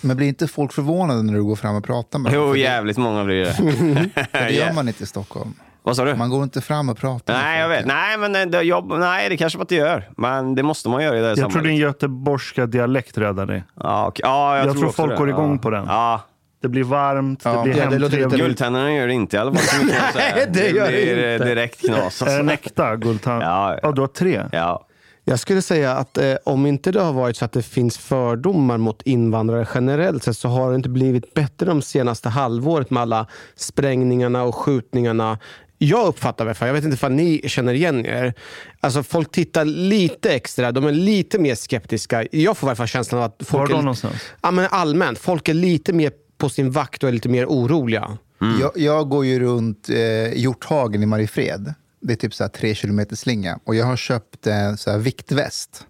[0.00, 2.40] Men blir inte folk förvånade när du går fram och pratar med dem?
[2.42, 3.52] Jo, För det- jävligt många blir det.
[4.32, 5.54] för Det gör man inte i Stockholm.
[5.82, 6.14] Vad sa du?
[6.14, 7.86] Man går inte fram och pratar Nej, jag vet.
[7.86, 10.10] Nej, men eh, det, jobb, nej, det kanske man inte gör.
[10.16, 13.64] Men det måste man göra i det här Jag tror din göteborgska dialekt räddar dig.
[13.80, 14.22] Ja, okej.
[14.24, 15.16] ja, jag, Jag tror också folk det.
[15.18, 15.58] går igång ja.
[15.62, 15.84] på den.
[15.88, 16.20] Ja.
[16.62, 17.52] Det blir varmt, Ja.
[17.52, 18.38] det blir Ja, det hemtrevligt.
[18.40, 19.88] Guldtänderna gör det inte i alla fall.
[19.88, 20.02] Jag.
[20.14, 21.44] Nej, det gör det blir eh, inte.
[21.44, 22.22] direkt knas.
[22.22, 22.52] Är den Alltså.
[22.54, 23.42] äkta guldtand?
[23.42, 23.78] Ja, ja.
[23.82, 24.42] ja, du har tre.
[24.52, 24.84] Ja.
[25.28, 28.78] Jag skulle säga att eh, om inte det har varit så att det finns fördomar
[28.78, 33.26] mot invandrare generellt sett så har det inte blivit bättre de senaste halvåret med alla
[33.56, 35.38] sprängningarna och skjutningarna.
[35.78, 38.34] Jag uppfattar det, jag vet inte om ni känner igen er.
[38.80, 42.24] Alltså folk tittar lite extra, de är lite mer skeptiska.
[42.30, 44.14] Jag får i alla fall känslan av att Var folk då någonstans?
[44.42, 48.18] ja, men allmänt, folk är lite mer på sin vakt och är lite mer oroliga.
[48.60, 51.74] Jag, jag går ju runt eh, Hjorthagen i Mariefred.
[52.00, 53.58] Det är typ så här tre kilometer slinga.
[53.64, 55.86] Och jag har köpt en så här viktväst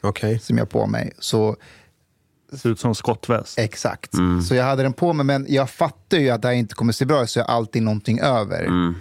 [0.00, 0.38] Okej.
[0.38, 1.12] som jag har på mig.
[1.18, 1.56] Så
[2.52, 3.58] Ser ut som skottväst.
[3.58, 4.10] Exakt.
[4.48, 6.92] Så jag hade den på mig, men jag fattar ju att det här inte kommer
[6.92, 8.94] se bra ut, så jag har alltid någonting över.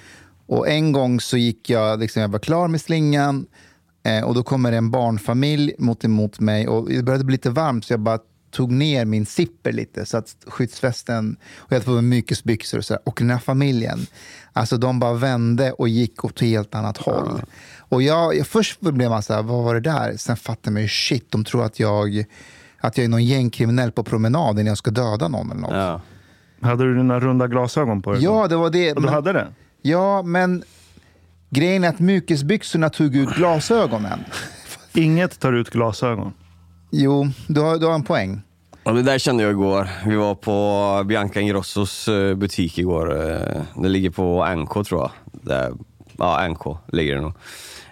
[0.47, 3.45] Och en gång så gick jag, liksom, jag var klar med slingan
[4.03, 7.85] eh, och då kommer en barnfamilj mot emot mig och det började bli lite varmt
[7.85, 8.19] så jag bara
[8.55, 12.85] tog ner min zipper lite så att skyddsvästen, och jag hade på mig mykesbyxor och
[12.85, 13.01] så där.
[13.05, 13.99] Och den här familjen,
[14.53, 17.41] alltså de bara vände och gick åt ett helt annat håll.
[17.79, 20.17] Och jag, jag, först blev man så här, vad var det där?
[20.17, 22.25] Sen fattade man ju, shit, de tror att jag,
[22.79, 25.71] att jag är någon gängkriminell på promenaden när jag ska döda någon eller något.
[25.73, 26.01] Ja.
[26.61, 28.23] Hade du dina runda glasögon på dig?
[28.23, 28.89] Ja, det var det.
[28.91, 29.47] Och du Men, hade det?
[29.81, 30.63] ja, men
[31.49, 34.19] grejen är att mykesbyxorna tog ut glasögonen.
[34.93, 36.33] Inget tar ut glasögon.
[36.97, 38.41] Jo, du har, du har en poäng.
[38.83, 39.87] Och det där kände jag igår.
[40.05, 43.31] Vi var på Bianca Ingrossos eh, butik igår.
[43.31, 45.11] Eh, Det ligger på NK tror jag.
[45.31, 45.71] Där,
[46.17, 47.33] ja, NK ligger det nog.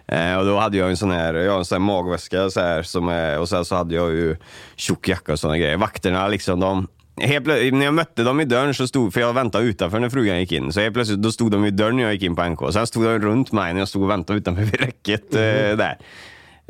[0.07, 2.83] Eh, och då hade jag en sån här, jag en sån här magväska så här,
[2.83, 4.35] som är, och sen så hade jag ju
[4.75, 5.77] tjock jacka och såna grejer.
[5.77, 6.87] Vakterna liksom, de,
[7.17, 10.09] helt plö- när jag mötte dem i dörren så stod, för jag väntade utanför när
[10.09, 12.35] frugan gick in, så helt plötsligt då stod de i dörren när jag gick in
[12.35, 12.73] på NK.
[12.73, 15.39] Sen stod de runt mig när jag stod och väntade utanför vid räcket eh,
[15.77, 15.97] där.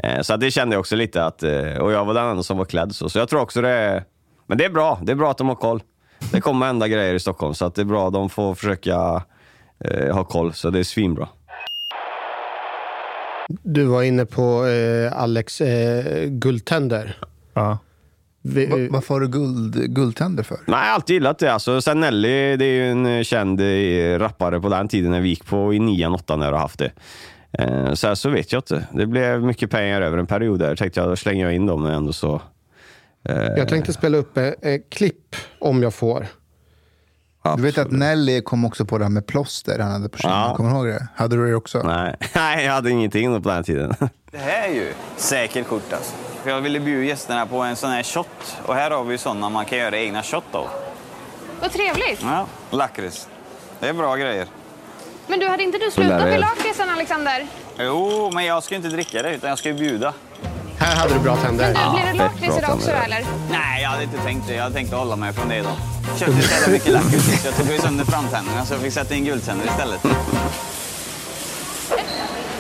[0.04, 2.44] Eh, Så att det kände jag också lite att, eh, och jag var den enda
[2.44, 3.10] som var klädd så.
[3.10, 4.04] Så jag tror också det är,
[4.48, 5.00] men det är bra.
[5.04, 5.84] Det är bra att de har koll.
[6.32, 8.10] Det kommer hända grejer i Stockholm så att det är bra.
[8.10, 9.22] De får försöka
[9.86, 11.28] eh, ha koll, så det är svinbra.
[13.48, 17.18] Du var inne på eh, Alex eh, guldtänder.
[17.54, 17.78] Ja.
[18.46, 20.58] Vi, Va, varför har du guld, guldtänder för?
[20.68, 21.54] Nej, jag har alltid gillat det.
[21.54, 23.62] Alltså, sen Nelly, det är ju en eh, känd
[24.22, 26.80] rappare på den tiden när vi gick på i nian, åttan när jag har haft
[26.80, 26.92] det.
[27.60, 28.88] Eh, Så, här, så vet jag inte.
[28.92, 30.76] Det blev mycket pengar över en period där.
[30.76, 32.42] Tänkte jag, då slänger jag in dem ändå så.
[33.30, 36.28] eh, Jag tänkte spela upp ett, ett klipp om jag får.
[37.56, 38.00] Du vet att Absolut.
[38.00, 40.40] Nelly kom också på det här med plåster han hade på kinden.
[40.40, 40.56] Ja.
[40.56, 41.08] Kommer du ihåg det?
[41.16, 41.82] Hade du det också?
[41.84, 42.16] Nej.
[42.36, 43.94] Nej, jag hade ingenting på den tiden.
[44.32, 46.16] Det här är ju säkert kort alltså.
[46.44, 48.58] För Jag ville bjuda gästerna på en sån här shot.
[48.66, 50.68] Och här har vi ju såna man kan göra egna shot av.
[51.62, 52.20] Vad trevligt.
[52.22, 53.28] Ja, lakrits.
[53.80, 54.46] Det är bra grejer.
[55.28, 57.48] Men du, hade inte du slutat med lakritsen, Alexander?
[57.80, 60.14] Jo, men jag ska inte dricka det utan jag ska ju bjuda.
[60.80, 61.74] Här hade du bra tänder.
[61.74, 63.26] Men du, blir det lakrits idag också eller?
[63.52, 64.54] Nej, jag hade inte tänkt det.
[64.56, 65.76] Jag hade tänkt att hålla mig från det idag.
[66.20, 69.16] Köpte så jävla mycket lakrits så jag tog ju sönder framtänderna så jag fick sätta
[69.16, 70.04] in guldtänder istället.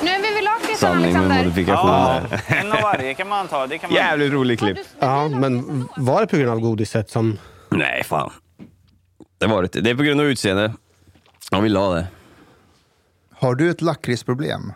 [0.01, 1.43] Nu är vi vid lakritsen, Sanning med Alexander.
[1.43, 1.89] modifikation.
[1.89, 3.67] Ja, en av varje kan man ta.
[3.67, 3.97] Det kan man...
[3.97, 4.77] Jävligt rolig klipp.
[4.99, 7.37] Ja, men var det på grund av godiset som...
[7.69, 8.31] Nej, fan.
[9.39, 9.81] Det var det.
[9.81, 10.73] Det är på grund av utseende.
[11.51, 12.07] Jag vill ha det.
[13.43, 14.73] Har du ett lakritsproblem?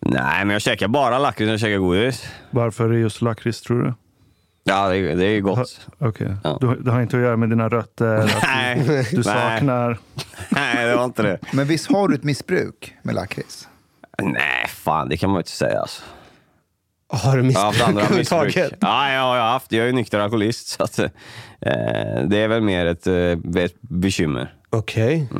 [0.00, 2.24] Nej, men jag käkar bara lakrits när jag käkar godis.
[2.50, 3.94] Varför är det just lakrits tror du?
[4.64, 5.86] Ja, det är, det är gott.
[5.98, 6.36] Okej.
[6.44, 6.58] Ja.
[6.60, 9.24] Du, det har inte att göra med dina rötter, att Nej, du, du nej.
[9.24, 9.98] saknar...
[10.48, 11.38] Nej, det var inte det.
[11.52, 13.68] Men visst har du ett missbruk med lakrits?
[14.22, 16.02] Nej, fan det kan man inte säga alltså.
[17.08, 18.74] Har du missbruk överhuvudtaget?
[18.80, 19.72] Ja, ja, jag har haft.
[19.72, 21.08] Jag är ju nykter alkoholist, så att, eh,
[22.26, 24.54] det är väl mer ett, eh, ett bekymmer.
[24.70, 25.28] Okej.
[25.32, 25.38] Eh,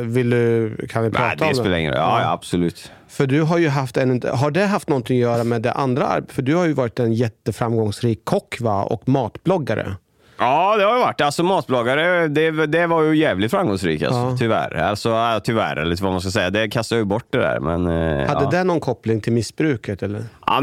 [0.00, 1.20] vill du, kan vi Mm.
[1.22, 2.00] Nej, prata det om spelar ingen roll.
[2.00, 2.92] Ja, ja, absolut.
[3.08, 6.22] För du har ju haft en, har det haft någonting att göra med det andra?
[6.28, 8.82] För du har ju varit en jätteframgångsrik kock va?
[8.82, 9.96] och matbloggare.
[10.38, 11.20] Ja, det har ju varit.
[11.20, 14.36] Alltså matbloggare, det, det var ju jävligt framgångsrikt alltså, Ja.
[14.38, 14.74] tyvärr.
[14.74, 16.50] Alltså, tyvärr, eller vad man ska säga.
[16.50, 17.60] Det kastar ju bort det där.
[17.60, 18.50] Men, eh, Hade ja.
[18.50, 20.02] det någon koppling till missbruket?
[20.02, 20.24] Eller?
[20.46, 20.62] Ja,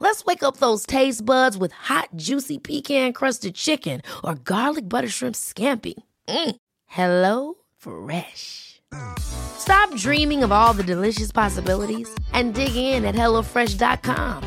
[0.00, 5.34] Let's wake up those taste buds with hot, juicy pecan-crusted chicken or garlic butter shrimp
[5.36, 5.94] scampi.
[6.28, 6.56] Mm.
[6.86, 8.80] Hello Fresh.
[9.18, 14.42] Stop dreaming of all the delicious possibilities and dig in at HelloFresh.com.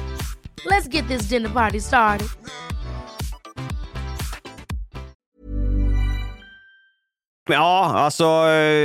[0.65, 2.27] Let's get this dinner party started.
[7.49, 8.23] ja, alltså,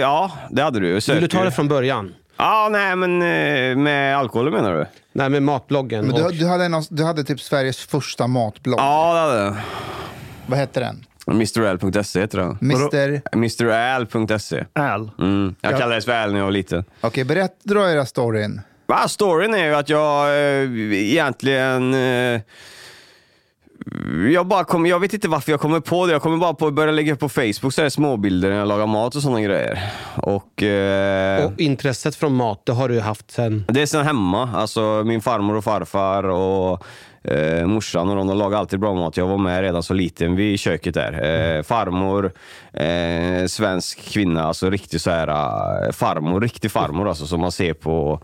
[0.01, 0.87] ja, det hade du.
[0.87, 1.29] Vill du Söker.
[1.29, 2.15] ta det från början?
[2.37, 4.87] Ja, nej, men eh, med alkohol menar du?
[5.13, 6.07] Nej, med matbloggen.
[6.07, 8.81] Men du, och, du, hade en, du hade typ Sveriges första matblogg.
[8.81, 9.57] Ja, det hade jag.
[10.47, 11.05] Vad hette den?
[11.27, 12.59] MrL.se heter den.
[12.61, 13.37] Mr...
[13.37, 14.65] MrL.se.
[14.73, 15.11] Al.
[15.19, 15.55] Mm.
[15.61, 16.85] Jag kallades för Al när jag var liten.
[17.01, 18.61] Okej, berätta, dra era storyn.
[18.87, 21.95] Va, storyn är ju att jag eh, egentligen...
[21.95, 22.41] Eh,
[24.33, 26.13] jag, bara kom, jag vet inte varför jag kommer på det.
[26.13, 28.69] Jag kommer bara på att börja lägga upp på Facebook så här småbilder när jag
[28.69, 29.93] lagar mat och sådana grejer.
[30.17, 33.65] Och, eh, och intresset från mat, det har du haft sen...
[33.69, 34.51] Det är sen hemma.
[34.55, 36.85] Alltså min farmor och farfar och
[37.25, 39.17] eh, morsan och de, de lagar alltid bra mat.
[39.17, 41.13] Jag var med redan så liten vid köket där.
[41.57, 42.33] Eh, farmor,
[42.73, 47.75] eh, svensk kvinna, alltså riktig så här eh, farmor, riktig farmor alltså som man ser
[47.75, 48.21] på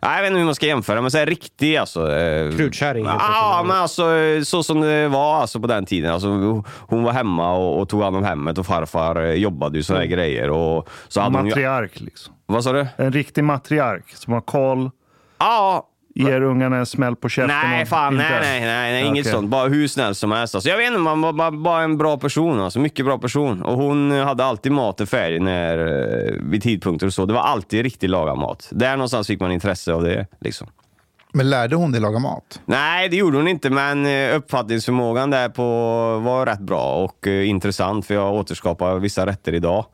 [0.00, 2.12] Ja, Jag vet inte hur man ska jämföra, men så här riktig alltså.
[2.12, 3.68] eh, Krutkärring, Ja, enkelt.
[3.68, 4.04] men alltså
[4.44, 6.12] så som det var alltså på den tiden.
[6.12, 6.28] Alltså,
[6.76, 10.00] hon var hemma och, och tog hand om hemmet och farfar eh, jobbade ju sådana
[10.04, 10.50] här grejer.
[10.50, 12.34] Och så hade hon ju, Matriark liksom.
[12.46, 12.86] vad sa du?
[12.96, 14.90] En riktig matriark som har koll,
[15.38, 15.86] Ja,
[16.18, 17.56] ger ungarna en smäll på käften.
[17.70, 19.32] Nej, fan, inte- nej, nej, nej, nej inget Okej.
[19.32, 19.48] sånt.
[19.48, 20.54] Bara hur snäll som helst.
[20.54, 22.60] Alltså, jag vet inte, man var bara, bara en bra person.
[22.60, 23.62] Alltså, mycket bra person.
[23.62, 27.26] Och hon hade alltid maten färdig när, eh, vid tidpunkter och så.
[27.26, 28.68] Det var alltid riktigt lagad mat.
[28.70, 30.26] Där någonstans fick man intresse av det.
[30.40, 30.66] Liksom.
[31.32, 32.60] Men lärde hon dig laga mat?
[32.64, 35.62] Nej, det gjorde hon inte, men eh, uppfattningsförmågan där på
[36.18, 39.84] var rätt bra och eh, intressant för jag återskapar vissa rätter idag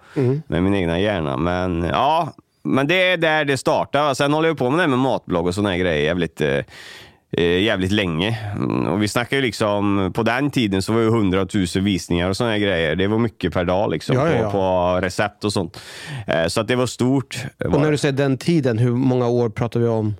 [0.46, 1.36] med min egna hjärna.
[1.36, 2.32] Men ja,
[2.64, 4.14] men det är där det startar.
[4.14, 6.58] Sen håller jag på med det här med matblogg och här grejer jävligt, eh,
[7.36, 8.38] eh, jävligt länge.
[8.56, 12.28] Mm, Och vi snackar ju liksom, på den tiden så var det 100 000 visningar
[12.28, 12.96] och här grejer.
[12.96, 14.44] Det var mycket per dag liksom Ja, ja, ja.
[14.44, 15.80] På, på recept och sånt.
[16.26, 17.36] Eh, Så att det var stort.
[17.64, 20.14] Och när du säger den tiden, hur många år pratar vi om?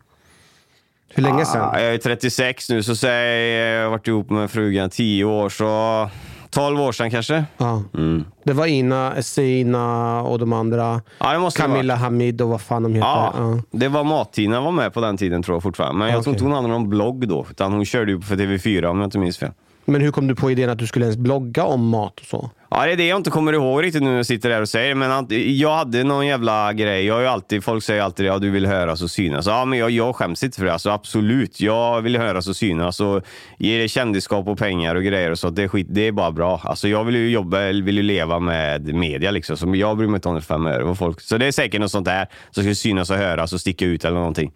[1.16, 1.70] Hur länge sedan?
[1.72, 5.48] Ah, jag är 36 nu, så säg, jag har varit ihop med frugan 10 år,
[5.48, 6.10] så
[6.54, 7.44] 12 år sedan kanske.
[7.56, 7.82] Ja.
[7.94, 8.24] Mm.
[8.44, 11.00] Det var Ina, Essina och de andra.
[11.18, 13.08] Ja, Camilla Hamid och vad fan de heter.
[13.08, 13.58] Ja, Ja.
[13.70, 15.98] det var Mat-Tina var med på den tiden tror jag fortfarande.
[15.98, 16.32] Men jag tror Okej.
[16.32, 19.18] inte hon hade någon blogg då, utan hon körde ju för TV4 om jag inte
[19.18, 19.50] minns fel.
[19.84, 22.50] Men hur kom du på idén att du skulle ens blogga om mat och så?
[22.76, 24.68] Ja, det är det jag inte kommer ihåg riktigt nu när jag sitter där och
[24.68, 27.04] säger Men att jag hade någon jävla grej.
[27.04, 29.46] Jag har ju alltid, folk säger alltid ja, du vill höras och synas.
[29.46, 30.72] Ja, men jag, jag skäms inte för det.
[30.72, 33.00] Alltså, absolut, jag vill höras och synas.
[33.00, 33.22] Och
[33.58, 35.50] ge det kändisskap och pengar och grejer och så.
[35.50, 36.60] Det är, skit, det är bara bra.
[36.64, 39.56] Alltså, jag vill ju jobba, vill ju leva med media liksom.
[39.56, 41.20] Så jag bryr mig inte om det fem öre vad folk.
[41.20, 44.04] Så det är säkert något sånt där som ska synas och höras och sticka ut
[44.04, 44.52] eller någonting.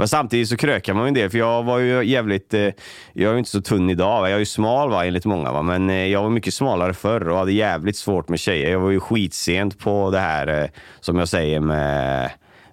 [0.00, 2.54] Men samtidigt så krökar man ju en del, för jag var ju jävligt...
[2.54, 2.60] Eh,
[3.12, 4.20] jag är ju inte så tunn idag.
[4.20, 4.28] Va?
[4.28, 5.62] Jag är ju smal va, enligt många, va?
[5.62, 8.70] men eh, jag var mycket smalare förr och hade jävligt svårt med tjejer.
[8.70, 10.68] Jag var ju skitsent på det här, eh,
[11.00, 12.30] som jag säger, med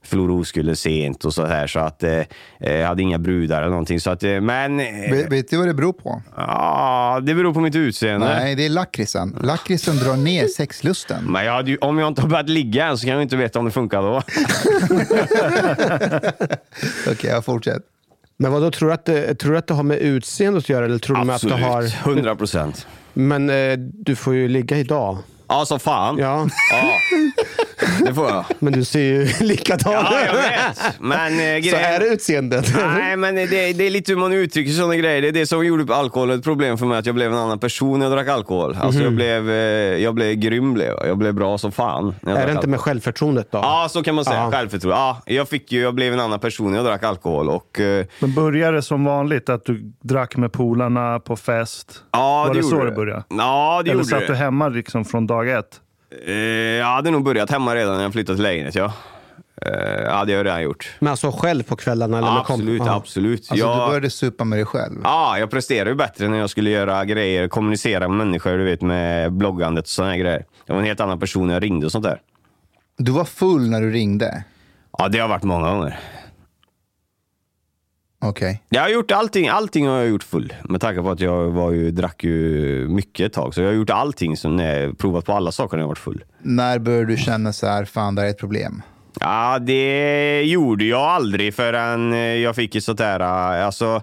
[0.07, 1.67] förlora oskulden sent och så här.
[1.67, 2.23] Så att eh,
[2.59, 3.99] jag hade inga brudar eller någonting.
[3.99, 4.79] Så att, eh, men...
[4.79, 6.21] Eh, Vet, vet du vad det beror på?
[6.35, 8.27] Ja, det beror på mitt utseende.
[8.27, 9.37] Nej, det är lakritsen.
[9.41, 11.23] Lakritsen drar ner sexlusten.
[11.31, 13.37] Men jag hade ju, om jag inte har börjat ligga än så kan jag inte
[13.37, 14.21] veta om det funkar då.
[17.11, 17.81] Okej, jag fortsätter.
[18.37, 20.69] Men vad då tror du att det, tror du att det har med utseende att
[20.69, 20.85] göra?
[20.85, 21.83] Eller tror du med att det har...
[21.83, 22.87] Absolut, 100 procent.
[23.13, 25.17] Men eh, du får ju ligga idag.
[25.49, 26.17] Ja, som fan.
[26.17, 26.93] Ja, Ja,
[28.05, 28.45] det får jag.
[28.59, 30.99] men du ser ju likadan Ja, jag vet.
[30.99, 31.93] Men eh, Så grejen...
[31.93, 32.73] är det utseendet?
[32.87, 35.21] Nej, men det, det är lite hur man uttrycker sådana grejer.
[35.21, 37.59] Det är det som gjorde alkohol ett problem för mig, att jag blev en annan
[37.59, 38.77] person när jag drack alkohol.
[38.81, 39.55] Alltså jag, blev, eh,
[40.03, 41.07] jag blev grym, blev jag.
[41.07, 42.15] jag blev bra som fan.
[42.21, 42.69] när jag Är det inte alkohol.
[42.69, 43.57] med självförtroendet då?
[43.57, 44.37] Ja, så kan man säga.
[44.39, 44.51] Ja.
[44.51, 44.97] Självförtroende.
[44.97, 47.49] Ja, jag, fick ju, jag blev en annan person när jag drack alkohol.
[47.49, 52.03] Och, eh, Men började det som vanligt att du drack med polarna på fest?
[52.11, 53.23] ja, Var det gjorde så det började?
[53.29, 54.27] Ja, det Eller gjorde satt det.
[54.27, 55.81] du hemma liksom från dag ett?
[56.27, 58.93] Eh, jag hade nog börjat hemma redan när jag flyttade till lägenhet, ja.
[59.61, 59.71] Eh,
[60.03, 60.95] ja, det har jag redan gjort.
[60.99, 62.17] Men alltså själv på kvällarna?
[62.17, 62.95] Eller med Absolut, Ja.
[62.95, 63.39] absolut.
[63.51, 65.01] Alltså, jag, Du började supa med dig själv.
[65.03, 68.81] Ja, jag presterade ju bättre när jag skulle göra grejer, kommunicera med människor, du vet,
[68.81, 70.45] med bloggandet och sådana grejer.
[70.65, 72.21] Jag var en helt annan person när jag ringde och sånt där.
[72.97, 74.43] Du var full när du ringde.
[74.97, 75.99] Ja, det har varit många gånger.
[78.19, 78.63] Okej.
[78.69, 80.53] Jag har gjort allting, allting har jag gjort full.
[80.63, 83.53] Med tanke på att jag var ju, drack ju mycket ett tag.
[83.53, 85.97] Så jag har gjort allting, som, när jag provat på alla saker när jag varit
[85.97, 86.23] full.
[86.41, 88.81] När började du känna så här, fan det här är ett problem?
[89.19, 94.01] Ja, det gjorde jag aldrig förrän jag fick ett sånt där, eh, alltså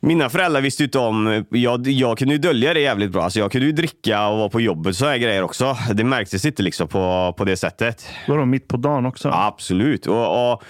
[0.00, 3.22] mina föräldrar visste ju inte om, jag, jag kunde ju dölja det jävligt bra.
[3.22, 5.76] Alltså jag kunde ju dricka och vara på jobbet och sådana grejer också.
[5.94, 8.06] Det märktes inte liksom på, på det sättet.
[8.28, 9.30] Vadå, mitt på dagen också?
[9.32, 10.06] Absolut.
[10.06, 10.62] Och, och,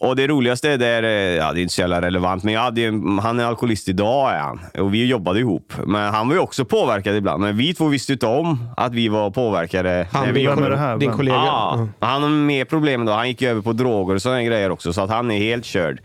[0.00, 2.60] och det roligaste är, där, eh, ja det är inte så jävla relevant, men jag
[2.60, 4.60] hade, ju- han är alkoholist idag är han.
[4.78, 5.72] Och vi jobbade ihop.
[5.86, 7.42] Men han var ju också påverkad ibland.
[7.42, 10.06] Men vi två visste inte om att vi var påverkade.
[10.12, 10.96] Han, när vi jobbade det här?
[10.98, 11.36] din kollega?
[11.36, 13.12] Ja, han har mer problem då.
[13.12, 16.00] Han gick över på droger och sådana grejer också, så att han är helt körd.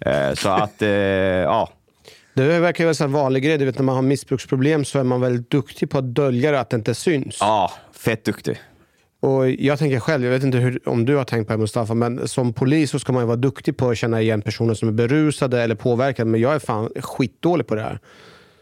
[0.00, 1.68] Eh, Så att, eh, ja.
[2.36, 3.58] Det verkar vara en vanlig grej.
[3.58, 6.60] Du vet, när man har missbruksproblem så är man väldigt duktig på att dölja det,
[6.60, 7.36] att det inte syns.
[7.40, 8.56] Ja, fett duktig.
[9.24, 11.94] Och jag tänker själv, jag vet inte hur, om du har tänkt på det Mustafa,
[11.94, 14.88] men som polis så ska man ju vara duktig på att känna igen personer som
[14.88, 16.30] är berusade eller påverkade.
[16.30, 17.98] Men jag är fan skitdålig på det här.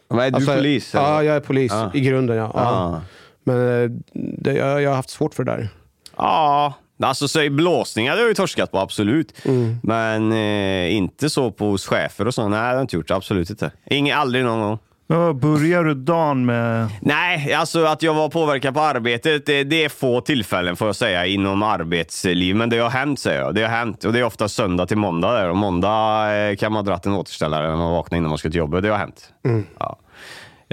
[0.08, 0.94] Vad är du Alltså, polis?
[0.94, 1.04] eller?
[1.04, 1.90] Ja, jag är polis Ja.
[1.94, 2.36] i grunden.
[2.36, 2.50] Ja.
[2.54, 3.00] Ja.
[3.44, 3.90] Men eh,
[4.38, 5.68] det, jag, jag har haft svårt för det där.
[6.16, 9.44] Ja, alltså så i blåsningar har jag ju torskat på, absolut.
[9.44, 9.76] Mm.
[9.82, 12.48] Men eh, inte så på hos chefer och så.
[12.48, 13.10] Nej, det har jag inte gjort.
[13.10, 13.70] Absolut inte.
[13.86, 14.78] Ingen, aldrig någon gång.
[15.12, 16.88] Vad börjar du dagen med?
[17.00, 20.96] Nej, alltså att jag var påverkad på arbetet, det, det är få tillfällen får jag
[20.96, 22.56] säga inom arbetsliv.
[22.56, 23.54] Men det har hänt säger jag.
[23.54, 24.04] Det har hänt.
[24.04, 25.50] Och det är ofta söndag till måndag där.
[25.50, 28.58] Och måndag eh, kan man dra en återställare när man vaknar innan man ska till
[28.58, 28.82] jobbet.
[28.82, 29.32] Det har hänt.
[29.78, 29.98] Ja.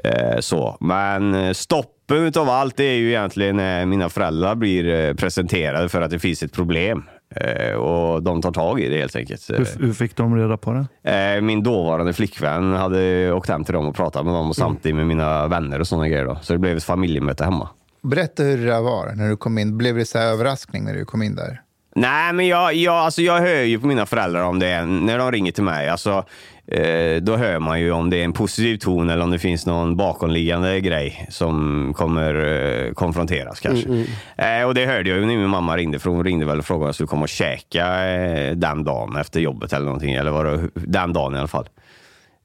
[0.03, 0.77] Eh, så.
[0.79, 5.89] Men eh, stoppen utav allt det är ju egentligen när mina föräldrar blir eh, presenterade
[5.89, 7.03] för att det finns ett problem.
[7.35, 9.49] Eh, och de tar tag i det helt enkelt.
[9.49, 11.11] Hur, hur fick de reda på det?
[11.35, 14.95] Eh, Min dåvarande flickvän hade åkt hem till dem och pratat med dem och samtidigt
[14.95, 16.25] med mina vänner och sådana grejer.
[16.25, 16.37] Då.
[16.41, 17.69] Så det blev ett familjemöte hemma.
[18.01, 19.77] Berätta hur det där var när du kom in.
[19.77, 21.61] Blev det så här överraskning när du kom in där?
[21.95, 25.17] Nej, men jag, jag, alltså jag hör ju på mina föräldrar om det är, när
[25.17, 25.89] de ringer till mig.
[25.89, 26.23] Alltså,
[26.71, 29.65] eh, då hör man ju om det är en positiv ton eller om det finns
[29.65, 34.05] någon bakomliggande grej som kommer eh, konfronteras kanske.
[34.37, 36.65] Eh, och det hörde jag ju när min mamma ringde, för hon ringde väl och
[36.65, 40.13] frågade om jag skulle komma och käka eh, den dagen efter jobbet eller någonting.
[40.13, 41.69] Eller var det den dagen i alla fall.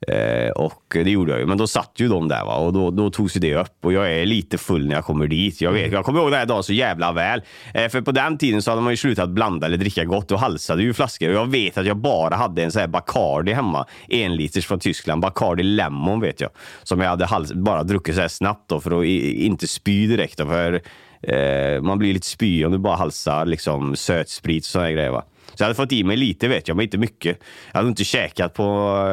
[0.08, 2.56] Eh, och det gjorde jag ju, men då satt ju de där va?
[2.56, 5.26] och då, då togs ju det upp och jag är lite full när jag kommer
[5.26, 5.60] dit.
[5.60, 7.42] Jag, vet, jag kommer ihåg den här dagen så jävla väl.
[7.74, 10.38] Eh, för på den tiden så hade man ju slutat blanda eller dricka gott och
[10.38, 11.28] halsade ju flaskor.
[11.28, 14.78] Och jag vet att jag bara hade en sån här Bacardi hemma, en liters från
[14.78, 15.22] Tyskland.
[15.22, 16.50] Bacardi Lemon vet jag.
[16.82, 20.06] Som jag hade hals, bara druckit så här snabbt då för att i, inte spy
[20.06, 20.38] direkt.
[20.38, 20.80] Då, för
[21.22, 25.10] eh, man blir lite spy om du bara halsar liksom sötsprit och såna här grejer.
[25.10, 25.24] Va?
[25.54, 27.38] Så jag hade fått i mig lite vet jag, men inte mycket.
[27.72, 28.62] Jag hade inte käkat på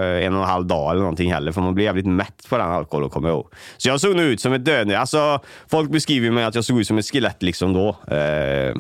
[0.01, 2.57] eh, en och en halv dag eller någonting heller, för man blir jävligt mätt på
[2.57, 3.53] den alkoholen, kommer jag ihåg.
[3.77, 4.99] Så jag såg nog ut som ett döende.
[4.99, 7.95] Alltså, folk beskriver mig att jag såg ut som ett skelett liksom då.
[8.15, 8.73] Eh, eh,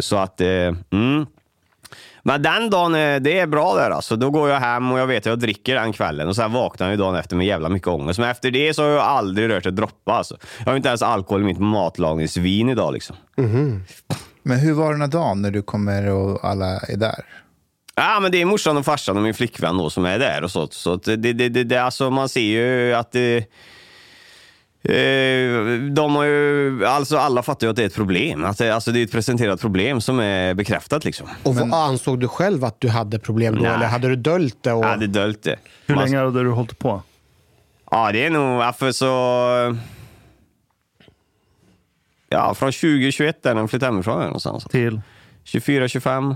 [0.00, 1.26] så att, eh, mm.
[2.24, 4.16] Men den dagen, eh, det är bra där alltså.
[4.16, 6.90] Då går jag hem och jag vet att jag dricker den kvällen och sen vaknar
[6.90, 8.18] jag dagen efter med jävla mycket ångest.
[8.18, 10.36] Men efter det så har jag aldrig rört ett droppe alltså.
[10.58, 13.16] Jag har inte ens alkohol i mitt matlagningsvin idag liksom.
[13.36, 13.84] Mhm.
[14.42, 17.24] Men hur var den här dagen när du kommer och alla är där?
[17.94, 20.50] Ja, men det är morsan och farsan och min flickvän då som är där och
[20.50, 20.68] så.
[20.70, 23.36] Så det, det, det, det, alltså man ser ju att det...
[24.84, 28.44] Eh, de har ju, alltså alla fattar ju att det är ett problem.
[28.44, 31.04] Att det, alltså det är ett presenterat problem som är bekräftat.
[31.04, 31.28] Liksom.
[31.42, 33.62] Och vad ansåg du själv att du hade problem då?
[33.62, 33.70] Nej.
[33.70, 34.72] Eller hade du döljt det?
[34.72, 34.84] Och...
[34.84, 35.56] Jag hade döljt det.
[35.86, 37.02] Hur Man- länge hade du hållit på?
[37.90, 39.76] Ja, det är nog för så...
[42.32, 44.64] Ja, från 2021 där när de flyttade hemifrån någonstans.
[44.64, 45.00] Till?
[45.44, 46.34] 24, 25.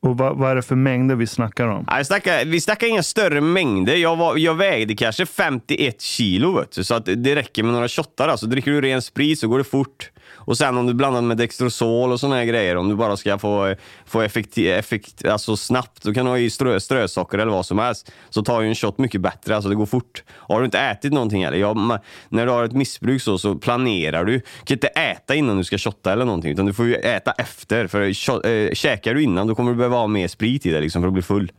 [0.00, 1.86] Och vad, vad är det för mängder vi snackar om?
[1.98, 3.96] Vi, snackar, vi snackar inga större mängder.
[3.96, 8.28] Jag, var, jag vägde kanske 51 kilo, så att det räcker med några shottar.
[8.28, 10.10] Alltså, dricker du ren sprit så går det fort.
[10.32, 13.38] Och sen om du blandar med Dextrosol och såna här grejer, om du bara ska
[13.38, 13.74] få,
[14.06, 17.78] få effekt, effekt, alltså snabbt, då kan du ha i strö, strösocker eller vad som
[17.78, 18.12] helst.
[18.30, 20.22] Så tar ju en shot mycket bättre, alltså det går fort.
[20.30, 21.58] Har du inte ätit någonting eller?
[21.58, 24.32] Ma- när du har ett missbruk så, så planerar du.
[24.32, 27.32] Du kan inte äta innan du ska shotta eller någonting, utan du får ju äta
[27.32, 27.86] efter.
[27.86, 30.80] För shot, äh, käkar du innan, då kommer du behöva ha mer sprit i dig
[30.80, 31.52] liksom, för att bli full.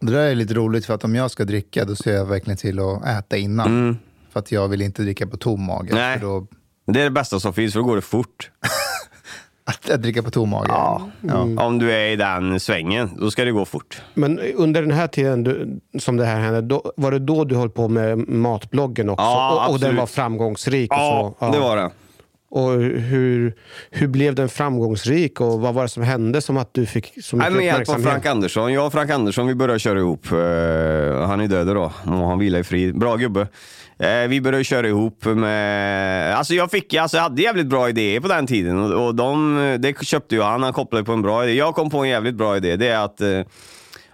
[0.00, 2.56] Det där är lite roligt för att om jag ska dricka då ser jag verkligen
[2.56, 3.98] till att äta innan.
[4.32, 5.90] För att jag vill inte dricka på tom mage.
[5.90, 6.02] Mm.
[6.02, 6.18] Nej.
[6.18, 6.46] För då,
[6.92, 8.50] Det är det bästa som finns, för då går det fort.
[9.64, 10.68] att, att dricka på tom mage.
[10.68, 11.10] Ja.
[11.20, 11.64] Ja.
[11.64, 14.02] Om du är i den svängen, då ska det gå fort.
[14.14, 17.56] Men under den här tiden du, som det här hände, då, var det då du
[17.56, 19.22] höll på med matbloggen också?
[19.24, 20.92] Ja, och, och den var framgångsrik?
[20.92, 21.50] Och Ja, så.
[21.52, 21.90] det var det.
[22.50, 23.54] Och hur,
[23.90, 27.36] hur blev den framgångsrik och vad var det som hände som att du fick så
[27.36, 28.12] Nej, mycket med hjälp av uppmärksamhet?
[28.12, 28.72] Frank Andersson.
[28.72, 30.26] Jag och Frank Andersson vi började köra ihop.
[30.32, 30.36] Eh,
[31.26, 32.98] han är död då och han vilar i frid.
[32.98, 33.48] Bra gubbe.
[33.98, 36.34] Eh, vi började köra ihop med...
[36.36, 39.76] Alltså jag, fick, alltså jag hade jävligt bra idéer på den tiden och, och de,
[39.80, 40.62] det köpte ju han.
[40.62, 41.54] Han kopplade på en bra idé.
[41.54, 42.76] Jag kom på en jävligt bra idé.
[42.76, 43.40] Det är att eh,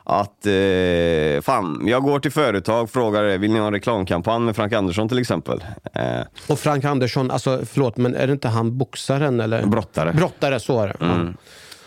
[0.07, 4.57] att eh, fan, jag går till företag och frågar vill ni ha en reklamkampanj med
[4.57, 5.65] Frank Andersson till exempel?
[5.95, 6.03] Eh,
[6.49, 9.67] Och Frank Andersson, alltså förlåt, men är det inte han boxaren eller?
[9.67, 10.13] brottare.
[10.13, 11.05] Brottare, så är det.
[11.05, 11.35] Mm.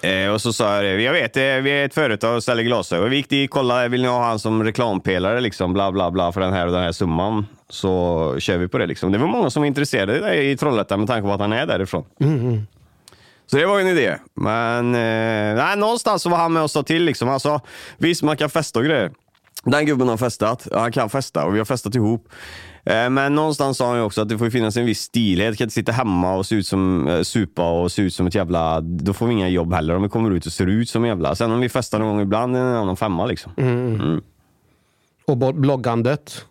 [0.01, 3.09] Eh, och så sa jag det, jag vet, vi är ett företag och säljer glasögon.
[3.09, 6.41] Vi gick dit, kollade, vill ni ha han som reklampelare liksom, bla bla bla för
[6.41, 7.45] den här och den här summan.
[7.69, 9.11] Så kör vi på det liksom.
[9.11, 12.03] Det var många som var intresserade i Trollhättan med tanke på att han är därifrån.
[13.45, 14.15] Så det var en idé.
[14.33, 17.39] Men eh, nej, någonstans så var han med och sa till liksom.
[17.39, 17.61] Sa,
[17.97, 19.11] visst man kan festa och grejer.
[19.63, 22.27] Den gubben har festat, han kan festa och vi har festat ihop.
[22.85, 25.47] Eh, Men någonstans sa han ju också att det får finnas en viss stilhet.
[25.47, 28.27] Jag kan inte sitta hemma och se ut som, eh, supa och se ut som
[28.27, 28.81] ett jävla...
[28.81, 31.35] Då får vi inga jobb heller om vi kommer ut och ser ut som jävla...
[31.35, 33.51] Sen om vi festar någon gång ibland är det en annan femma liksom.
[33.57, 34.21] Mm.
[35.25, 36.45] Och bo- bloggandet?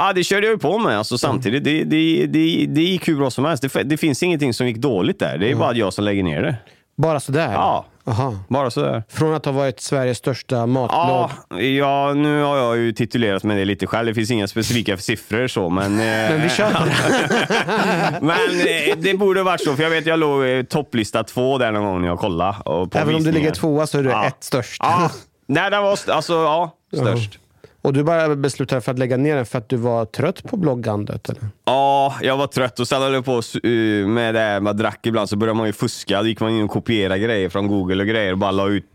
[0.00, 0.98] Ja, det körde jag ju på med.
[0.98, 3.62] Alltså, samtidigt, det, det, det, det gick hur bra som helst.
[3.74, 5.38] Det, det finns ingenting som gick dåligt där.
[5.38, 6.56] Det är bara jag som lägger ner det.
[6.96, 7.52] Bara sådär?
[7.52, 8.34] Ja, Aha.
[8.48, 9.02] bara sådär.
[9.08, 11.30] Från att ha varit Sveriges största matblogg?
[11.50, 14.06] Ja, ja, nu har jag ju titulerat med det lite själv.
[14.06, 15.96] Det finns inga specifika siffror så, men...
[15.96, 18.18] Men vi kör på det.
[18.20, 18.60] Men
[18.90, 21.72] eh, det borde ha varit så, för jag vet jag låg eh, topplista två där
[21.72, 22.56] någon gång när jag kollade.
[22.66, 23.32] Även om du visningar.
[23.32, 24.26] ligger tvåa så är du Ja.
[24.26, 24.76] ett störst.
[24.82, 25.10] Ja,
[25.46, 27.38] nej, den var alltså, ja, störst.
[27.82, 30.56] Och du bara beslutade för att lägga ner den för att du var trött på
[30.56, 31.28] bloggandet?
[31.28, 31.42] Eller?
[31.70, 33.70] Ja, jag var trött och sen höll jag på eh,
[34.06, 36.22] med det här, man drack ibland så började man ju fuska.
[36.22, 38.92] Då gick man in och kopierade grejer från Google och grejer och bara la ut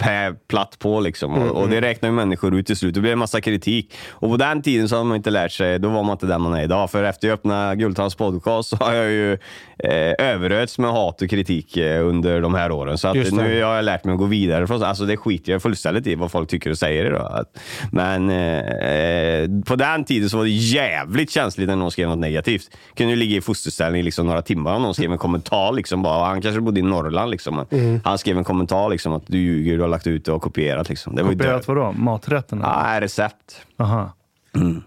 [0.47, 1.33] platt på liksom.
[1.33, 2.93] Och, och det räknar ju människor ut till slut.
[2.93, 3.93] Det blev en massa kritik.
[4.09, 6.39] Och på den tiden så hade man inte lärt sig, då var man inte där
[6.39, 6.91] man är idag.
[6.91, 9.33] För efter jag öppnade Guldtands podcast så har jag ju
[9.79, 12.97] eh, överösts med hat och kritik eh, under de här åren.
[12.97, 14.67] Så att nu har jag lärt mig att gå vidare.
[14.67, 17.45] Från, alltså det skiter jag fullständigt i vad folk tycker och säger idag.
[17.91, 22.64] Men eh, på den tiden så var det jävligt känsligt när någon skrev något negativt.
[22.95, 25.73] Kunde ju ligga i fosterställning liksom några timmar om någon skrev en kommentar.
[25.73, 27.31] Liksom bara, han kanske bodde i Norrland.
[27.31, 27.65] Liksom.
[27.71, 27.99] Mm.
[28.03, 30.89] Han skrev en kommentar liksom, att du ljuger, du har lagt ut det och kopierat.
[30.89, 31.15] Liksom.
[31.15, 31.91] Det var ju Kopierat vadå?
[31.91, 32.91] Maträtterna?
[32.93, 33.61] Ja, recept.
[33.77, 34.13] Aha.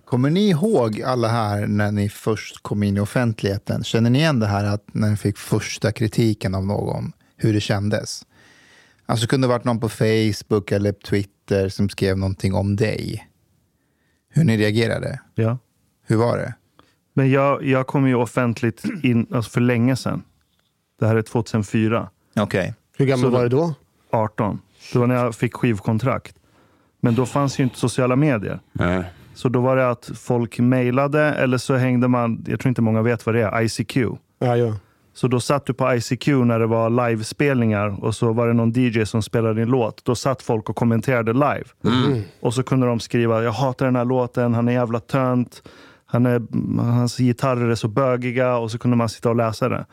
[0.04, 3.84] Kommer ni ihåg alla här när ni först kom in i offentligheten?
[3.84, 7.60] Känner ni igen det här att när ni fick första kritiken av någon, hur det
[7.60, 8.22] kändes?
[9.06, 13.28] Alltså det kunde ha varit någon på Facebook eller Twitter som skrev någonting om dig.
[14.30, 15.20] Hur ni reagerade?
[15.34, 15.58] Ja.
[16.06, 16.54] Hur var det?
[17.18, 20.22] Men jag, jag kom ju offentligt in alltså för länge sedan.
[21.00, 22.08] Det här är 2004.
[22.36, 22.74] Okej.
[22.98, 23.74] Hur gammal Så var du då?
[24.10, 24.60] 18.
[24.92, 26.36] Det var när jag fick skivkontrakt.
[27.00, 28.60] Men då fanns ju inte sociala medier.
[28.72, 29.04] Nej.
[29.34, 33.02] Så då var det att folk mejlade eller så hängde man, jag tror inte många
[33.02, 33.96] vet vad det är, ICQ.
[34.38, 34.74] Ja, ja.
[35.14, 38.72] Så då satt du på ICQ när det var livespelningar och så var det någon
[38.72, 40.04] DJ som spelade en låt.
[40.04, 41.64] Då satt folk och kommenterade live.
[42.40, 45.62] Och så kunde de skriva, jag hatar den här låten, han är jävla tönt.
[46.10, 46.42] Han är,
[46.82, 49.86] hans gitarrer är så bögiga och så kunde man sitta och läsa det.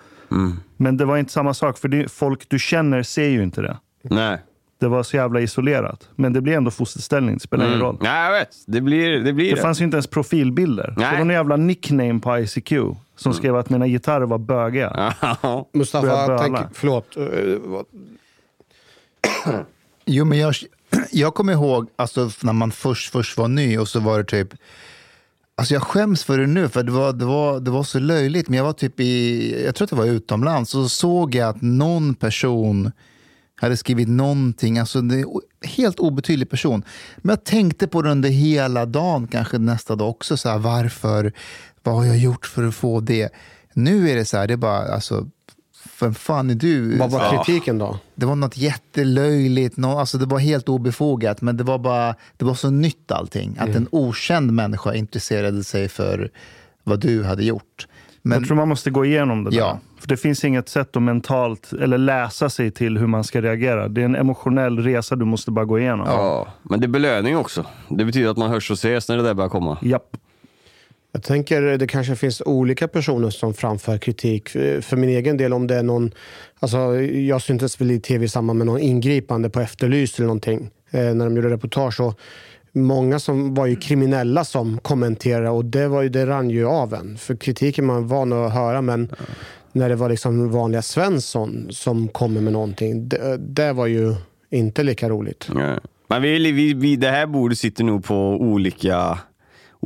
[0.78, 3.78] Men det var inte samma sak, för det, folk du känner ser ju inte det.
[4.04, 4.38] Nej.
[4.80, 6.10] det var så jävla isolerat.
[6.16, 7.98] Men det blir ändå fosterställning, det spelar ingen roll.
[8.02, 8.50] Nej, jag vet.
[8.68, 9.34] Det blir det.
[9.34, 10.94] Blir Det fanns ju inte ens profilbilder.
[10.98, 11.12] Det Nej.
[11.14, 12.74] var en jävla nickname på ICQ
[13.16, 15.14] som skrev att mina gitarrer var bögiga.
[15.74, 17.18] Mustafa, tänk, förlåt.
[17.18, 17.24] eh,
[20.06, 20.54] Jo, men jag,
[21.12, 24.54] jag kommer ihåg alltså, när man först, först var ny och så var det typ...
[25.58, 28.50] Alltså jag skäms för det nu, för det var, det, var, det var så löjligt.
[28.50, 31.50] Men jag var typ i, jag tror att det var utomlands, och så såg jag
[31.50, 32.92] att någon person
[33.56, 35.26] hade skrivit någonting, alltså det en
[35.70, 36.84] helt obetydlig person.
[37.18, 40.38] Men jag tänkte på det under hela dagen, kanske nästa dag också.
[40.38, 41.34] Så här, varför?
[41.84, 43.34] Vad har jag gjort för att få det?
[43.74, 45.30] Nu är det så här, det är bara, alltså,
[46.02, 46.98] vem fan är du?
[46.98, 48.00] Vad var kritiken då?
[48.16, 52.46] Det var något jättelöjligt, nå- alltså det var helt obefogat, men det var bara det
[52.46, 53.58] var så nytt allting.
[53.60, 56.32] Att en okänd människa intresserade sig för
[56.84, 57.88] vad du hade gjort.
[58.22, 59.58] Men, Jag tror man måste gå igenom det där.
[59.58, 59.80] Ja.
[60.00, 63.88] För det finns inget sätt att mentalt, eller läsa sig till hur man ska reagera.
[63.88, 66.08] Det är en emotionell resa du måste bara gå igenom.
[66.10, 67.66] Ja, men det är belöning också.
[67.90, 69.78] Det betyder att man hörs och ses när det där börjar komma.
[69.82, 70.18] Japp.
[71.16, 74.50] Jag tänker det kanske finns olika personer som framför kritik.
[74.50, 76.12] För min egen del, om det är någon...
[76.60, 80.70] Alltså, jag syntes väl i tv i samband med någon ingripande på Efterlyst eller någonting.
[80.92, 82.00] Eh, när de gjorde reportage.
[82.00, 82.20] Och
[82.72, 86.94] många som var ju kriminella som kommenterade och det, var ju, det rann ju av
[86.94, 87.18] en.
[87.18, 89.16] För kritiken man var van att höra men
[89.72, 93.10] när det var liksom vanliga Svensson som kommer med någonting.
[93.10, 94.16] Det, det var ju
[94.50, 95.50] inte lika roligt.
[95.56, 95.80] Ja.
[96.08, 99.20] Men vi, vi, vi, det här bordet sitter nog på olika,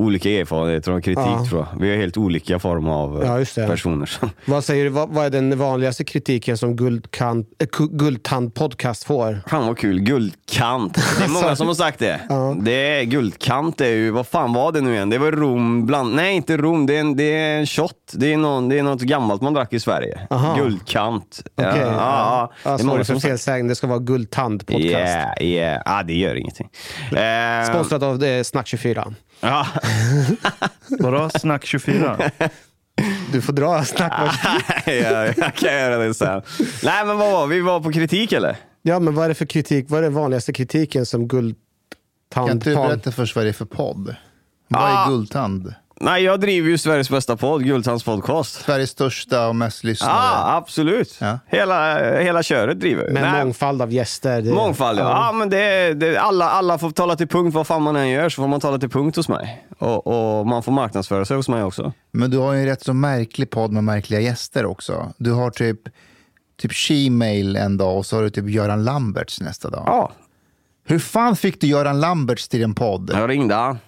[0.00, 1.46] olika erfarenheter av kritik Ja.
[1.48, 1.80] tror jag.
[1.80, 3.66] Vi har helt olika former av Ja, det.
[3.66, 4.10] personer.
[4.44, 9.04] Vad säger du, vad, vad är den vanligaste kritiken som Guldkant, äh, Ku- Guldtand podcast
[9.04, 9.40] får?
[9.46, 10.94] Fan vad kul, guldkant.
[11.18, 12.20] Det är många som har sagt det.
[12.62, 15.10] Det är guldkant, det är ju, vad fan var det nu igen?
[15.10, 17.92] Det var rom bland, nej inte rom, det är en, det är en shot.
[18.12, 20.20] Det är, någon, det är något gammalt man drack i Sverige.
[20.30, 20.56] Aha.
[20.56, 21.42] Guldkant.
[21.56, 21.92] Okej, ja, ja.
[21.92, 24.84] ja, Ja, Det är många som felsägning, det ska vara Guldtand podcast.
[24.84, 25.82] Yeah, yeah.
[25.86, 26.68] Ah, det gör ingenting.
[27.12, 29.14] Eh, Sponsrat av eh, Snack24.
[29.40, 29.66] Ja.
[30.98, 31.30] Vadå?
[31.30, 32.30] Snack 24?
[33.32, 34.12] Du får dra Snack
[34.86, 34.92] ja,
[35.36, 36.42] jag kan göra det sen.
[36.82, 37.60] Nej men vad var vi?
[37.60, 38.56] Var på kritik eller?
[38.82, 39.86] Ja, men vad är det för kritik?
[39.88, 41.56] Vad är den vanligaste kritiken som Guldtand
[42.34, 44.16] kan inte du berätta först vad det är för podd?
[44.68, 45.08] Vad är Ah.
[45.08, 45.74] Guldtand?
[46.02, 48.54] Nej, jag driver ju Sveriges bästa podd, Guldtands podcast.
[48.54, 50.14] Sveriges största och mest lyssnade.
[50.14, 51.16] Ja, absolut.
[51.20, 51.38] Ja.
[51.46, 53.10] Hela, hela köret driver.
[53.10, 54.42] Med Nej, mångfald av gäster.
[54.42, 55.02] Det, Mångfald, ja.
[55.26, 58.28] ja men det, det, alla, alla får tala till punkt vad fan man än gör,
[58.28, 59.66] så får man tala till punkt hos mig.
[59.78, 60.06] Och,
[60.38, 61.92] och man får marknadsföra sig hos mig också.
[62.10, 65.12] Men du har ju en rätt så märklig podd med märkliga gäster också.
[65.16, 65.80] Du har typ,
[66.62, 69.82] typ She-mail en dag och så har du typ Göran Lamberts nästa dag.
[69.86, 70.12] Ja,
[70.86, 73.10] Hur fan fick du Göran Lamberts till en podd?
[73.14, 73.78] jag ringde han.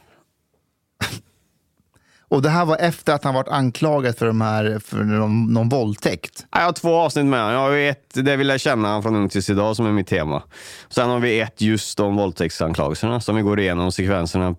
[2.33, 5.69] Och det här var efter att han varit anklagad för, de här, för någon, någon
[5.69, 6.47] våldtäkt.
[6.51, 7.55] Ja, Jag har två avsnitt med honom.
[7.55, 10.43] Jag har ett, det vill jag känna från ung tills idag, som är mitt tema.
[10.89, 14.55] Sen har vi ett just om våldtäktsanklagelserna, som vi går igenom sekvenserna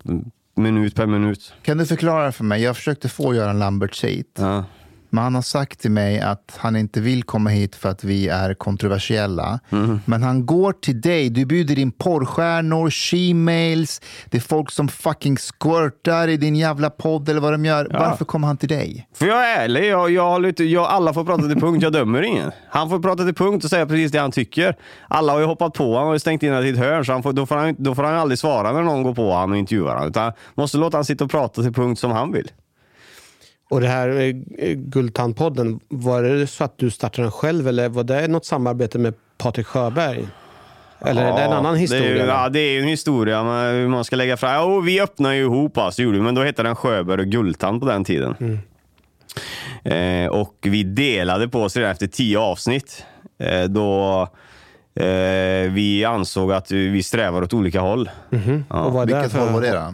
[0.55, 1.53] minut per minut.
[1.61, 2.61] Kan du förklara för mig?
[2.61, 4.37] Jag försökte få Göran Lamberts hit.
[4.39, 4.63] Ja.
[5.13, 8.27] Men han har sagt till mig att han inte vill komma hit för att vi
[8.27, 9.59] är kontroversiella.
[9.69, 10.01] Mhm.
[10.05, 15.37] Men han går till dig, du bjuder in porrstjärnor, she-mails, det är folk som fucking
[15.37, 17.87] squirtar i din jävla podd eller vad de gör.
[17.91, 19.07] Varför kommer han till dig?
[19.15, 22.21] För jag är ärlig, jag, jag, lite, jag, alla får prata till punkt, jag dömer
[22.21, 22.51] ingen.
[22.69, 24.75] Han får prata till punkt och säga precis det han tycker.
[25.07, 27.23] Alla har ju hoppat på honom och stängt in honom i ett hörn, så han
[27.23, 29.57] får, då, får han, då får han aldrig svara när någon går på honom och
[29.57, 30.09] intervjuar honom.
[30.09, 32.51] Utan måste låta han sitta och prata till punkt som han vill.
[33.69, 34.09] Och det här
[34.57, 38.99] eh, Guldtandpodden, var det så att du startade den själv eller var det något samarbete
[38.99, 40.27] med Patrik Sjöberg?
[41.05, 42.03] Eller är det en annan historia?
[42.03, 44.51] Det är, ju- ja, det är en historia men hur man ska lägga fram.
[44.53, 47.27] Ja, och vi öppnade ju ihop, alltså, gjorde vi, men då hette den Sjöberg och
[47.27, 48.35] Guldtand på den tiden.
[48.39, 48.59] Mm.
[49.83, 53.05] Eh, och vi delade på oss redan efter tio avsnitt.
[53.39, 54.21] Eh, då
[54.95, 58.09] eh, vi ansåg att vi strävar åt olika håll.
[58.29, 58.63] Mhm.
[58.69, 59.93] Och vad är det Vilket för- håll var det då?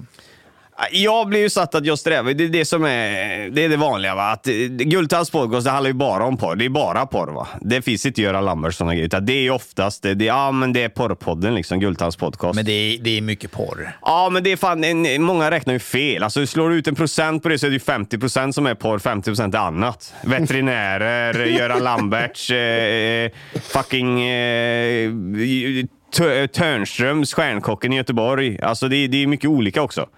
[0.91, 2.33] Jag blir ju satt att jag strävar.
[2.33, 4.15] Det är det som är det, är det vanliga.
[4.15, 4.31] Va?
[4.31, 6.55] Att, eh, Guldtands podcast det handlar ju bara om porr.
[6.55, 7.27] Det är bara porr.
[7.27, 7.47] Va?
[7.61, 9.05] Det finns inte Göran Lambert sådana grejer.
[9.05, 12.55] Utan det är oftast det, det, ja, men det är porrpodden, liksom, Guldtands podcast.
[12.55, 13.97] Men det är, det är mycket porr.
[14.01, 16.23] Ja, men det är fan, en, många räknar ju fel.
[16.23, 18.65] Alltså, slår du ut en procent på det så är det ju 50 procent som
[18.65, 20.13] är porr, 50 procent är annat.
[20.23, 23.31] Veterinärer, Göran Lamberts, eh,
[23.73, 25.11] fucking eh,
[26.17, 28.59] Tö- Törnströms, Stjärnkocken i Göteborg.
[28.61, 30.09] Alltså det, det är mycket olika också.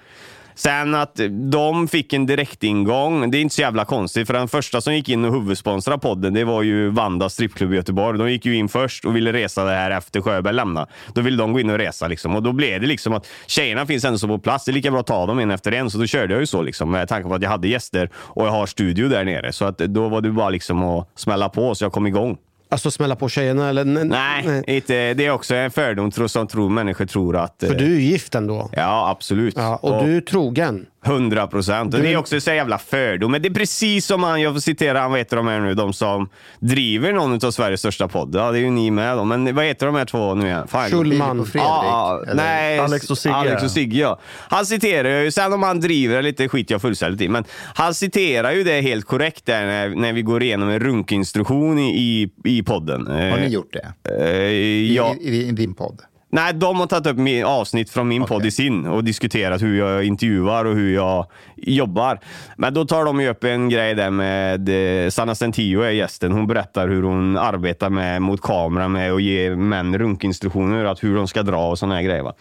[0.55, 1.19] Sen att
[1.51, 4.27] de fick en direktingång, det är inte så jävla konstigt.
[4.27, 7.75] För den första som gick in och huvudsponsrade podden, det var ju Vanda strippklubb i
[7.75, 8.19] Göteborg.
[8.19, 10.87] De gick ju in först och ville resa det här efter Sjöberg lämnade.
[11.13, 12.35] Då ville de gå in och resa liksom.
[12.35, 14.65] Och då blev det liksom att tjejerna finns ändå så på plats.
[14.65, 15.89] Det är lika bra att ta dem en efter en.
[15.91, 16.91] Så då körde jag ju så liksom.
[16.91, 19.53] Med tanke på att jag hade gäster och jag har studio där nere.
[19.53, 22.37] Så att då var det bara liksom att smälla på så jag kom igång.
[22.71, 23.69] Alltså smälla på tjejerna?
[23.69, 23.81] Eller?
[23.81, 27.55] n- Nej, Inte, det är också en fördom som tror, människor tror att...
[27.59, 28.69] För eh, du är gift ändå.
[28.71, 29.53] Ja, absolut.
[29.57, 30.85] Ja, och du är trogen.
[31.05, 31.91] 100 procent.
[31.91, 33.31] Det är också så jävla fördom.
[33.31, 35.73] Men det är precis som han, jag får citera, han, vad heter de här nu,
[35.73, 36.29] de som
[36.59, 38.45] driver någon av Sveriges största poddar.
[38.45, 39.23] Ja, det är ju ni med då.
[39.23, 40.67] Men vad heter de här två nu igen?
[40.67, 41.39] Schulman.
[41.39, 42.33] Och Fredrik, eller?
[42.35, 43.35] nej, Alex och Sigge.
[43.35, 44.19] Alex och Sigge, ja.
[44.49, 47.43] Han citerar ju, sen om han driver lite skit jag fullständigt i, men
[47.75, 51.89] han citerar ju det helt korrekt där när, när vi går igenom en runkinstruktion i,
[51.89, 53.07] i, i podden.
[53.07, 53.93] Har ni gjort det?
[54.19, 55.15] Eh, ja.
[55.21, 56.01] I, i, I din podd?
[56.33, 59.77] Nej, de har tagit upp min, avsnitt från min podd i sin och diskuterat hur
[59.79, 61.25] jag intervjuar och hur jag
[61.55, 62.19] jobbar.
[62.57, 64.69] Men då tar de ju upp en grej där med
[65.05, 66.31] eh, Sanna Stentio är gästen.
[66.31, 71.15] Hon berättar hur hon arbetar med, mot kamera med att ge män runkinstruktioner, att hur
[71.15, 72.23] de ska dra och här grejer.
[72.23, 72.33] Va?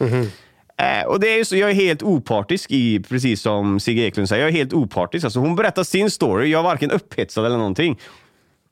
[0.80, 4.28] Eh, och det är ju så, jag är helt opartisk i, precis som Sigge Eklund
[4.28, 5.24] säger, jag är helt opartisk.
[5.24, 7.98] Alltså, hon berättar sin story, jag är varken upphetsad eller någonting.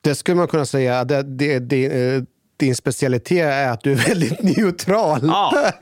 [0.01, 1.05] Det skulle man kunna säga.
[1.05, 2.23] Det, det, det, eh,
[2.59, 5.21] din specialitet är att du är väldigt neutral.
[5.23, 5.73] Ja.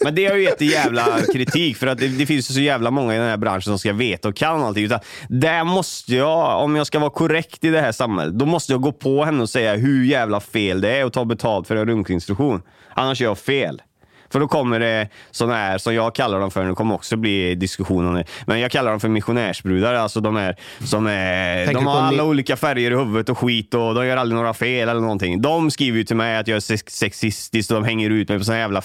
[0.00, 2.60] Men det har ju gett en jävla kritik för att det, det finns ju så
[2.60, 4.84] jävla många i den här branschen som ska veta och kan allting.
[4.84, 8.72] Utan där måste jag, om jag ska vara korrekt i det här samhället, då måste
[8.72, 11.76] jag gå på henne och säga hur jävla fel det är att ta betalt för
[11.76, 12.62] en runkinstruktion.
[12.94, 13.82] Annars gör jag fel.
[14.30, 17.54] För då kommer det sådana här, som jag kallar dem för, det kommer också bli
[17.54, 19.94] diskussion om det, men jag kallar dem för missionärsbrudar.
[19.94, 23.38] Alltså de är, som är, Tänker de har alla ni- olika färger i huvudet och
[23.38, 25.42] skit och de gör aldrig några fel eller någonting.
[25.42, 28.38] De skriver ju till mig att jag är sex- sexistisk och de hänger ut mig
[28.38, 28.82] på såna jävla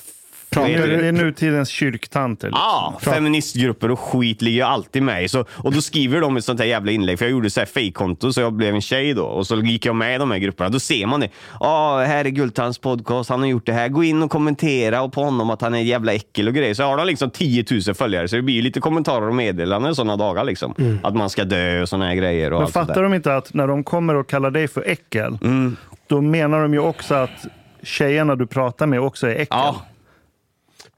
[0.53, 0.97] Det Vet är, du?
[1.01, 2.47] det är nutidens kyrktanter.
[2.47, 2.61] Liksom.
[2.63, 5.27] Ja, feministgrupper och skit ligger ju alltid med i.
[5.27, 7.65] Så, och då skriver de ett sånt här jävla inlägg, för jag gjorde så här
[7.67, 9.23] fake-konto så jag blev en tjej då.
[9.25, 10.69] Och så gick jag med i de här grupperna.
[10.69, 11.29] Då ser man det.
[11.59, 13.87] Ja, här är Gultans podcast, han har gjort det här.
[13.89, 16.73] Gå in och kommentera och på honom att han är jävla äckel och grejer.
[16.73, 19.95] Så har de liksom 10 000 följare, så det blir ju lite kommentarer och meddelanden
[19.95, 20.99] sådana dagar liksom.
[21.03, 22.53] Att man ska dö och såna här grejer.
[22.53, 25.75] Och Men fattar de inte att när de kommer och kallar dig för äckel, Mm.
[26.07, 27.45] då menar de ju också att
[27.83, 29.47] tjejerna du pratar med också är äckel.
[29.49, 29.81] Ja.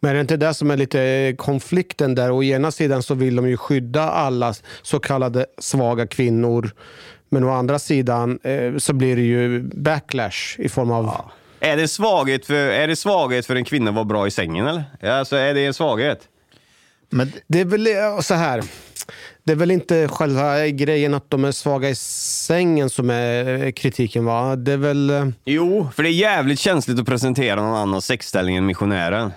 [0.06, 2.32] Men är det inte det som är lite konflikten där?
[2.32, 6.72] Å ena sidan så vill de ju skydda alla så kallade svaga kvinnor.
[7.30, 11.32] Men å andra sidan eh, så blir det ju backlash i form av...
[11.60, 14.68] Är det, svaghet för, är det svaghet för en kvinna att vara bra i sängen
[14.68, 14.84] eller?
[15.10, 16.20] Alltså, är det en svaghet?
[17.10, 18.64] Men Det är väl eh, så här.
[19.44, 23.72] Det är väl inte själva grejen att de är svaga i sängen som är eh,
[23.72, 24.56] kritiken va?
[24.56, 25.10] Det är väl...
[25.10, 29.32] eh, Jo, för det är jävligt känsligt att presentera någon annan sexställning än missionären.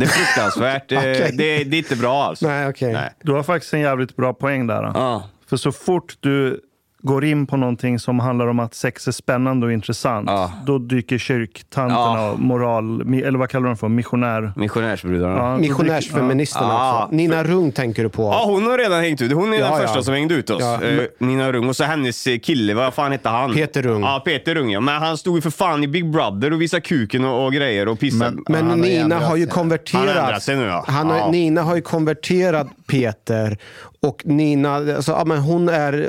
[0.00, 0.82] Det är fruktansvärt.
[0.92, 1.14] Okej.
[1.14, 2.42] det, det, det är inte bra alls.
[2.42, 2.92] Nej, okej.
[2.92, 3.10] Nej.
[3.22, 4.82] Du har faktiskt en jävligt bra poäng där.
[4.94, 5.28] Ja.
[5.46, 6.60] För så fort du
[7.02, 10.52] går in på någonting som handlar om att sex är spännande och intressant, Ja.
[10.66, 12.30] då dyker kyrktanterna Ja.
[12.30, 14.52] och moral, eller vad kallar de för, missionär.
[14.56, 15.36] Missionärsbrudarna.
[15.36, 15.58] Ja, Ja.
[15.58, 17.02] Missionärsfeministerna Ja.
[17.04, 17.16] också.
[17.16, 18.32] Nina Rung tänker du på.
[18.32, 19.32] hon har redan hängt ut.
[19.32, 19.78] Hon är Ja, den ja.
[19.86, 20.60] första som hängde ut oss.
[20.60, 20.82] Ja.
[20.82, 21.68] Eh, Nina Rung.
[21.68, 23.52] Och så hennes eh, kille, vad fan hette han?
[23.54, 24.02] Peter Rung.
[24.02, 24.80] Ja, Peter Rung ja.
[24.80, 27.88] Men han stod ju för fan i Big Brother och visade kuken och, och grejer
[27.88, 28.36] och pissade.
[28.48, 30.06] Men- Men Nina har ju konverterat.
[30.06, 30.84] Han har ändrat sig nu, ja.
[30.88, 31.30] Han har, Ja.
[31.30, 33.58] Nina har ju konverterat Peter.
[34.02, 36.08] Och Nina, alltså, ja, men hon är...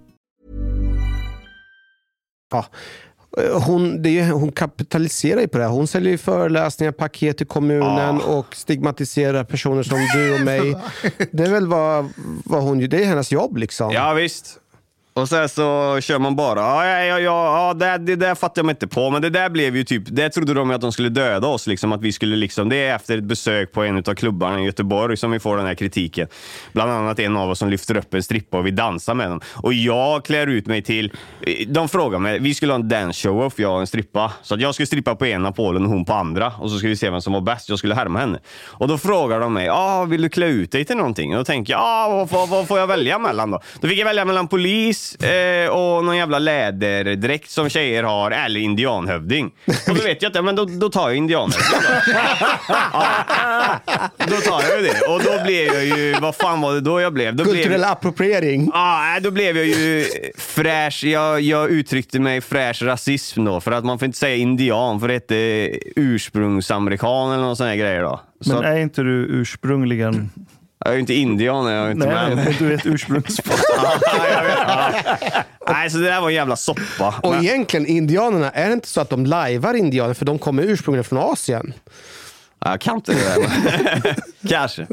[2.51, 2.65] Ja,
[3.53, 5.71] hon, det hon kapitaliserar ju på det här.
[5.71, 10.75] Hon säljer föreläsningar, paket till kommunen och stigmatiserar personer som du och mig.
[11.31, 12.09] Det är väl vad,
[12.45, 13.91] vad hon Det är hennes jobb liksom.
[13.91, 14.57] Ja visst.
[15.13, 16.59] Och sen så kör man bara.
[16.59, 19.09] Ja, ja, ja, ja, ja det, det där fattar jag mig inte på.
[19.09, 21.67] Men det där blev ju typ, det trodde de ju att de skulle döda oss.
[21.67, 24.65] Liksom, att vi skulle liksom, det är efter ett besök på en av klubbarna i
[24.65, 26.27] Göteborg som vi får den här kritiken.
[26.73, 29.41] Bland annat en av oss som lyfter upp en strippa och vi dansar med dem.
[29.53, 31.11] Och jag klär ut mig till,
[31.67, 34.33] de frågar mig, vi skulle ha en dance show off, jag och en strippa.
[34.41, 36.53] Så att jag skulle strippa på ena polen och hon på andra.
[36.59, 37.69] Och så skulle vi se vem som var bäst.
[37.69, 38.39] Jag skulle härma henne.
[38.65, 41.31] Och då frågar de mig, ah, vill du klä ut dig till någonting?
[41.31, 43.59] Och då tänker jag, ah, vad, vad, vad får jag välja mellan då?
[43.81, 48.59] Då fick jag välja mellan polis eh, och någon jävla läderdräkt som tjejer har, eller
[48.59, 49.51] indianhövding.
[49.89, 52.13] Och då vet jag inte, men då, då tar jag indianhövding då.
[52.93, 53.79] Ja.
[54.17, 55.01] Då tar jag ju det.
[55.07, 57.35] Och då blev jag ju, vad fan var det då jag blev?
[57.35, 58.69] Då blev, Kulturell appropriering.
[58.73, 60.05] Ja, då blev jag ju
[60.37, 61.03] fräsch.
[61.03, 65.07] Jag, jag uttryckte mig fräsch rasism då, för att man får inte säga indian, för
[65.07, 68.21] det heter ursprungsamerikan eller någon sån här grejer då.
[68.41, 70.29] Så Men är inte du ursprungligen...
[70.85, 73.59] jag är ju inte indian, jag är inte Nej, men du är ett ursprungsfolk.
[74.33, 75.43] Ja, vet, ja.
[75.67, 77.15] Nej, så det där var en jävla soppa.
[77.23, 80.63] Och Men- egentligen, indianerna, är det inte så att de lajvar indianer för de kommer
[80.63, 81.73] ursprungligen från Asien?
[82.65, 83.19] Jag kan inte det
[84.03, 84.15] där.
[84.49, 84.87] Kanske.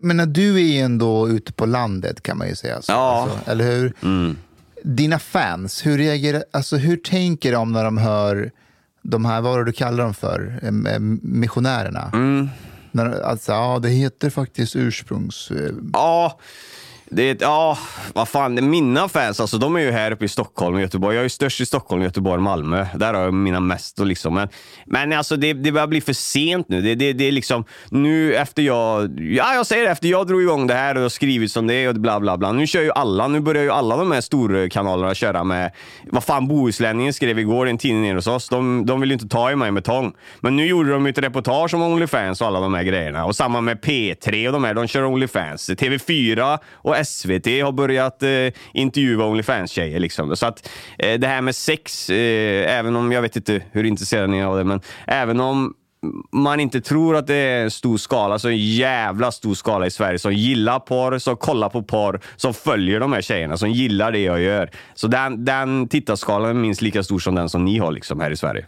[0.00, 2.82] Men när du är ju ändå ute på landet kan man ju säga.
[2.82, 3.22] Så, Ja.
[3.32, 3.92] alltså, eller hur?
[4.02, 4.36] Mm.
[4.82, 8.50] Dina fans, hur, reagerar, alltså, hur tänker de när de hör
[9.02, 10.58] de här, vad du kallar dem för,
[11.22, 12.10] missionärerna?
[12.12, 12.48] Mm.
[12.92, 15.50] När, alltså, ja, det heter faktiskt ursprungs...
[15.50, 16.38] Eh, ja,
[17.10, 17.78] det är, ett- ja,
[18.14, 21.14] vad fan, mina fans, alltså, de är ju här uppe i Stockholm och Göteborg.
[21.16, 22.86] Jag är ju störst i Stockholm, Göteborg och Malmö.
[22.94, 24.00] Där har jag mina mest.
[24.00, 24.34] Och liksom.
[24.34, 24.48] Men,
[24.86, 26.80] men alltså, det, det börjar bli för sent nu.
[26.80, 30.42] Det, det, det är liksom, nu efter jag, ja jag säger det, efter jag drog
[30.42, 32.52] igång det här och har skrivit som det är och bla bla bla.
[32.52, 35.72] Nu kör ju alla, nu börjar ju alla de här storkanalerna köra med,
[36.10, 38.48] vad fan Bohuslänningen skrev igår i en tidning nere hos oss.
[38.48, 40.12] De, de vill ju inte ta i mig med tång.
[40.40, 43.24] Men nu gjorde de ju ett reportage om Onlyfans och alla de här grejerna.
[43.24, 45.70] Och samma med P3 och de här, de kör Onlyfans.
[45.70, 48.28] TV4 och SVT har börjat eh,
[48.74, 49.98] intervjua Onlyfans-tjejer.
[49.98, 50.36] Liksom.
[50.36, 54.26] Så att eh, det här med sex, eh, även om jag vet inte hur intresserade
[54.26, 55.74] ni är av det, men även om
[56.32, 59.90] man inte tror att det är en stor skala, så en jävla stor skala i
[59.90, 64.12] Sverige som gillar porr, som kollar på porr, som följer de här tjejerna, som gillar
[64.12, 64.70] det jag gör.
[64.94, 68.30] Så den, den tittarskalan är minst lika stor som den som ni har liksom här
[68.30, 68.66] i Sverige.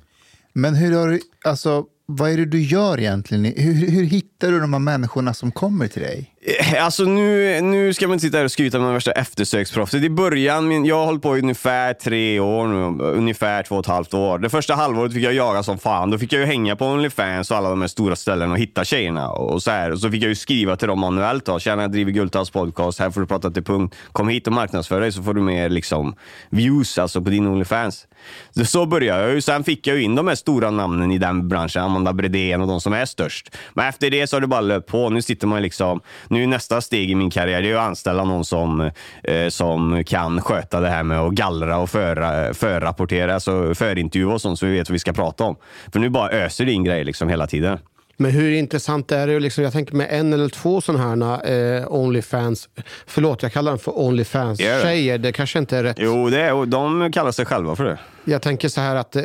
[0.53, 3.45] Men hur har du, alltså, vad är det du gör egentligen?
[3.45, 4.03] Hur, hur
[4.43, 6.31] hittar du de här människorna som kommer till dig?
[6.61, 10.03] Eh, alltså nu, nu ska man inte sitta här och skryta med värsta eftersöksproffset.
[10.03, 13.81] I början, min- jag har hållit på i ungefär tre år nu, ungefär två och
[13.81, 14.39] ett halvt år.
[14.39, 16.11] Det första halvåret fick jag jaga som fan.
[16.11, 18.85] Då fick jag ju hänga på Onlyfans och alla de här stora ställena och hitta
[18.85, 19.31] tjejerna.
[19.31, 19.91] Och så, här.
[19.91, 21.45] Och så fick jag ju skriva till dem manuellt.
[21.47, 21.59] Då.
[21.59, 22.99] Tjena, jag driver Gultals podcast.
[22.99, 23.95] Här får du prata till punkt.
[24.13, 26.15] Kom hit och marknadsför dig så får du mer liksom,
[26.51, 28.07] views alltså, på din Onlyfans.
[28.51, 29.41] Så, så började jag ju.
[29.41, 31.83] Sen fick jag ju in de här stora namnen i den branschen.
[31.83, 33.57] Amanda Bredén och de som är störst.
[33.75, 35.11] Men efter det så har det bara löpt på.
[35.11, 36.01] Nu sitter man liksom...
[36.29, 38.91] Nu är nästa steg i min karriär det är att anställa någon som,
[39.25, 44.41] eh, som kan sköta det här med att gallra och förra, förrapportera, alltså förintervjua och
[44.41, 45.57] sånt så vi vet vad vi ska prata om.
[45.93, 47.79] För nu bara öser det in grejer liksom hela tiden.
[48.23, 49.41] Men hur intressant är det?
[49.41, 52.69] Liksom, jag tänker med en eller två sådana här eh, Onlyfans,
[53.07, 53.99] förlåt jag kallar dem för.
[53.99, 55.97] Onlyfans-tjejer, det kanske inte är rätt.
[56.01, 57.99] Jo, det är, de kallar sig själva för det.
[58.25, 59.23] Jag tänker så här att eh,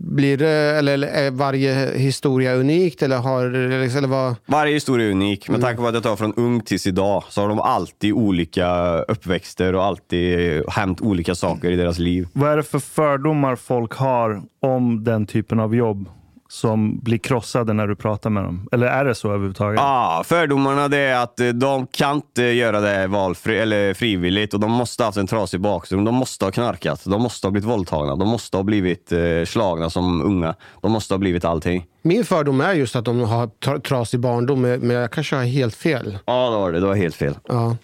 [0.00, 4.34] blir det, eller, eller är varje historia unikt eller har, eller vad?
[4.46, 5.48] Varje historia är unik.
[5.48, 8.98] Med tanke på att jag tar från ung tills idag så har de alltid olika
[8.98, 12.28] uppväxter och alltid hänt olika saker i deras liv.
[12.32, 16.08] Vad är det för fördomar folk har om den typen av jobb
[16.50, 18.68] som blir krossade när du pratar med dem?
[18.72, 19.80] Eller är det så överhuvudtaget?
[19.80, 24.60] Ja, fördomarna det är att eh, de kan inte göra det valfri, eller frivilligt och
[24.60, 26.06] de måste ha haft en trasig bakgrund.
[26.06, 29.90] De måste ha knarkat, de måste ha blivit våldtagna, de måste ha blivit eh, slagna
[29.90, 30.54] som unga.
[30.80, 31.86] De måste ha blivit allting.
[32.02, 35.74] Min fördom är just att de har tra- trasig barndom, men jag kanske har helt
[35.74, 36.18] fel.
[36.26, 36.80] Ja, det var det.
[36.80, 37.38] Det var helt fel.
[37.48, 37.76] Ja.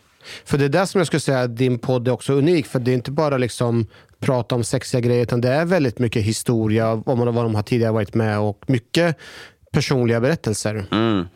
[0.45, 2.67] För det är där som jag skulle säga att din podd är också unik.
[2.67, 3.87] För det är inte bara liksom
[4.21, 7.93] prata om sexiga grejer, utan det är väldigt mycket historia om vad de har tidigare
[7.93, 9.17] varit med och mycket
[9.73, 10.87] personliga berättelser.
[10.93, 11.27] Mm.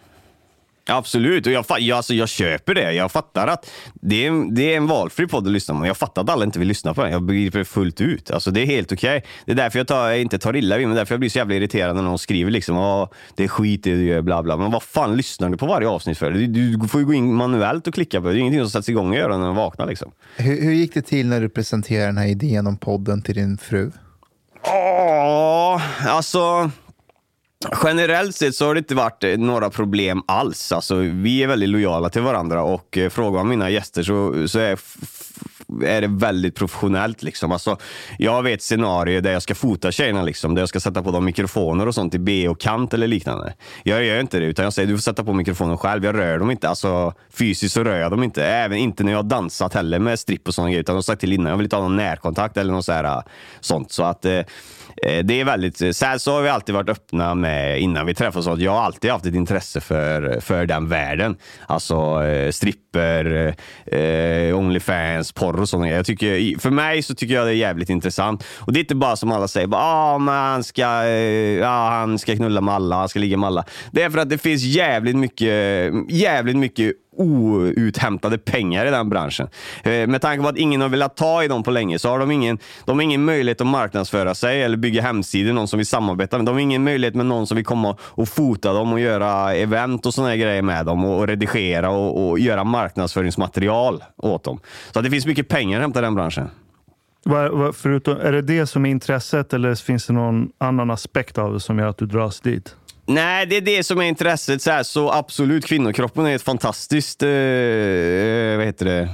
[0.86, 2.92] Absolut, och jag, jag, alltså, jag köper det.
[2.92, 5.86] Jag fattar att det är, det är en valfri podd att lyssna på.
[5.86, 7.12] Jag fattar att alla inte vill lyssna på den.
[7.12, 8.30] Jag begriper det fullt ut.
[8.30, 9.24] Alltså, det är helt okej.
[9.46, 10.96] Det är därför jag, tar, jag inte tar illa vid mig.
[10.96, 13.94] Därför jag blir så jävla irriterad när någon skriver liksom "Åh, det är skit det
[13.94, 14.56] du gör, bla bla.
[14.56, 16.30] Men vad fan lyssnar du på varje avsnitt för?
[16.30, 18.32] Du, du får ju gå in manuellt och klicka på det.
[18.32, 19.86] Det är ingenting som sätts igång och göra när man vaknar.
[19.86, 20.12] Liksom.
[20.36, 23.58] Hur, hur gick det till när du presenterade den här idén om podden till din
[23.58, 23.90] fru?
[24.64, 26.70] Ja, alltså...
[27.84, 30.72] Generellt sett så har det inte varit eh, några problem alls.
[30.72, 34.58] Alltså, vi är väldigt lojala till varandra och eh, frågar man mina gäster så, så
[34.58, 34.78] är
[35.84, 37.22] är det väldigt professionellt.
[37.22, 37.52] Liksom.
[37.52, 37.76] Alltså,
[38.18, 41.24] jag vet scenarier där jag ska fota tjejerna, liksom, där jag ska sätta på dem
[41.24, 43.54] mikrofoner och sånt i B och kant eller liknande.
[43.82, 46.04] Jag gör inte det, utan jag säger du får sätta på mikrofonen själv.
[46.04, 46.68] Jag rör dem inte.
[46.68, 48.44] Alltså, fysiskt så rör jag dem inte.
[48.44, 50.80] Även inte när jag har dansat heller med stripp och sådana grejer.
[50.80, 52.92] Utan jag har sagt till innan, jag vill inte ha någon närkontakt eller något så
[52.92, 53.22] här, eh,
[53.60, 53.92] sånt.
[53.92, 54.40] Så att Eh,
[55.06, 58.06] Eh, det är väldigt, eh, så, här, så har vi alltid varit öppna med innan
[58.06, 61.36] vi träffades, att jag har alltid haft ett intresse för, för den världen.
[61.66, 63.54] Alltså eh, stripper,
[63.86, 65.98] eh, Onlyfans, porr och sådana grejer.
[65.98, 68.44] jag tycker, För mig så tycker jag det är jävligt intressant.
[68.58, 72.18] Och det är inte bara som alla säger, ah, men han, ska, eh, ja, han
[72.18, 73.64] ska knulla med alla, han ska ligga med alla.
[73.92, 79.48] Det är för att det finns jävligt mycket, jävligt mycket outhämtade pengar i den branschen.
[79.82, 82.18] Eh, med tanke på att ingen har velat ta i dem på länge så har
[82.18, 85.86] de ingen, de har ingen möjlighet att marknadsföra sig eller bygga hemsidor, någon som vill
[85.86, 86.46] samarbeta med.
[86.46, 90.06] De har ingen möjlighet med någon som vill komma och fota dem och göra event
[90.06, 94.60] och sådana grejer med dem och, redigera och, och göra marknadsföringsmaterial åt dem.
[94.92, 96.48] Så att det finns mycket pengar att hämta i den branschen.
[97.24, 101.38] Var, var, förutom, är det det som är intresset eller finns det någon annan aspekt
[101.38, 102.76] av det som gör att du dras dit?
[103.14, 104.62] Nej, det är det som är intresset.
[104.62, 107.22] Så, här, så absolut, kvinnokroppen är ett fantastiskt...
[107.22, 107.28] Eh,
[108.56, 109.08] vad heter det?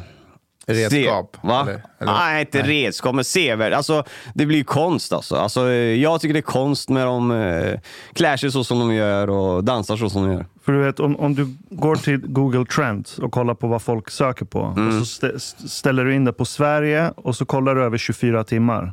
[0.68, 1.62] Redskap, Se, va?
[1.62, 2.12] eller- eller?
[2.12, 3.72] Nej, inte redskap, men sevärd.
[3.72, 5.36] Alltså, det blir konst alltså.
[5.36, 5.72] alltså.
[5.72, 7.80] Jag tycker det är konst när de eh,
[8.12, 10.46] klär sig så som de gör och dansar så som de gör.
[10.64, 14.10] För du vet, om, om du går till Google Trends och kollar på vad folk
[14.10, 14.88] söker på Mm.
[15.00, 18.44] och så stä- ställer du in det på Sverige och så kollar du över 24
[18.44, 18.92] timmar.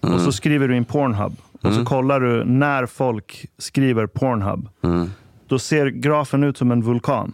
[0.00, 0.24] Och Mm.
[0.24, 4.68] så skriver du in Pornhub och så kollar du när folk skriver Pornhub.
[4.82, 5.10] Mm.
[5.46, 7.32] Då ser grafen ut som en vulkan.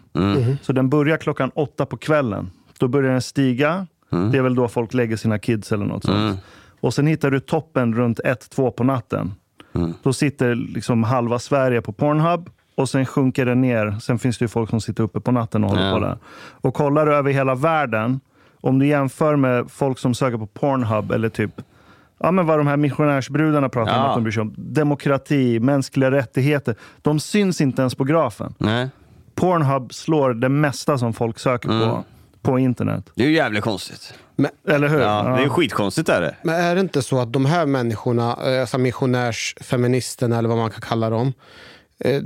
[0.63, 2.51] Så den börjar klockan åtta på kvällen.
[2.79, 3.87] Då börjar den stiga.
[4.33, 6.41] Det är väl då folk lägger sina kids eller något sånt.
[6.81, 9.35] Och sen hittar du toppen runt ett, två på natten.
[10.03, 13.97] Då sitter liksom halva Sverige på Pornhub och sen sjunker det ner.
[14.01, 15.95] Sen finns det ju folk som sitter uppe på natten och håller Ja.
[15.95, 16.19] på där.
[16.51, 18.21] Och kollar du över hela världen,
[18.61, 21.51] om du jämför med folk som söker på Pornhub eller typ
[22.25, 24.09] Ja, men vad de här missionärsbrudarna pratar om Ja.
[24.09, 24.55] att de bryr sig om.
[24.57, 26.75] Demokrati, mänskliga rättigheter.
[27.03, 28.55] De syns inte ens på grafen.
[28.59, 28.89] Nej.
[29.35, 31.89] Pornhub slår det mesta som folk söker Mm.
[31.89, 32.05] på
[32.43, 33.11] på internet.
[33.15, 34.15] Det är ju jävligt konstigt.
[34.69, 35.01] Eller hur?
[35.01, 36.37] Ja, det är ju skitkonstigt är det.
[36.43, 40.71] Men är det inte så att de här människorna, eh, alltså missionärsfeministerna eller vad man
[40.71, 41.33] kan kalla dem,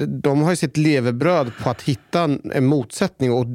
[0.07, 2.23] de har ju sitt levebröd på att hitta
[2.55, 3.47] en motsättning och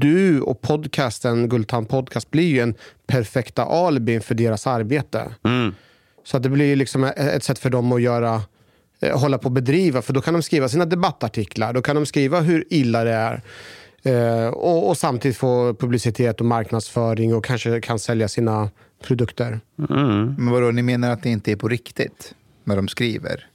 [0.00, 2.74] du och podcasten Gultan Podcast blir ju en
[3.06, 5.24] perfekta alibin för deras arbete.
[5.44, 5.74] Mm.
[6.24, 8.42] Så att det blir ju liksom ett- ett sätt för dem att göra
[9.00, 12.06] eh, hålla på och bedriva, för då kan de skriva sina debattartiklar, då kan de
[12.06, 13.42] skriva hur illa det är.
[14.02, 18.70] Eh, och, och samtidigt få publicitet och marknadsföring och kanske kan sälja sina
[19.02, 19.60] produkter.
[20.38, 22.34] Men vadå, ni menar att det inte är på riktigt
[22.64, 23.46] när de skriver?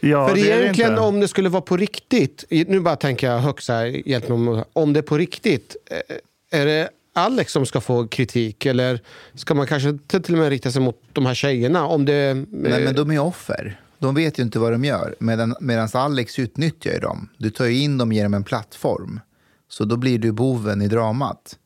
[0.00, 1.02] Ja, För det är det egentligen inte.
[1.02, 4.92] om det skulle vara på riktigt, nu bara tänker jag högt så här, om, om
[4.92, 9.00] det är på riktigt, eh, är det Alex som ska få kritik eller
[9.34, 11.86] ska man kanske till till och med rikta sig mot de här tjejerna?
[11.86, 13.80] Om det, Nej, men de är offer.
[13.98, 15.14] De vet ju inte vad de gör.
[15.18, 17.28] Medan medans Alex utnyttjar ju dem.
[17.38, 19.20] Du tar ju in dem genom en plattform.
[19.68, 21.58] Så då blir du boven i dramat.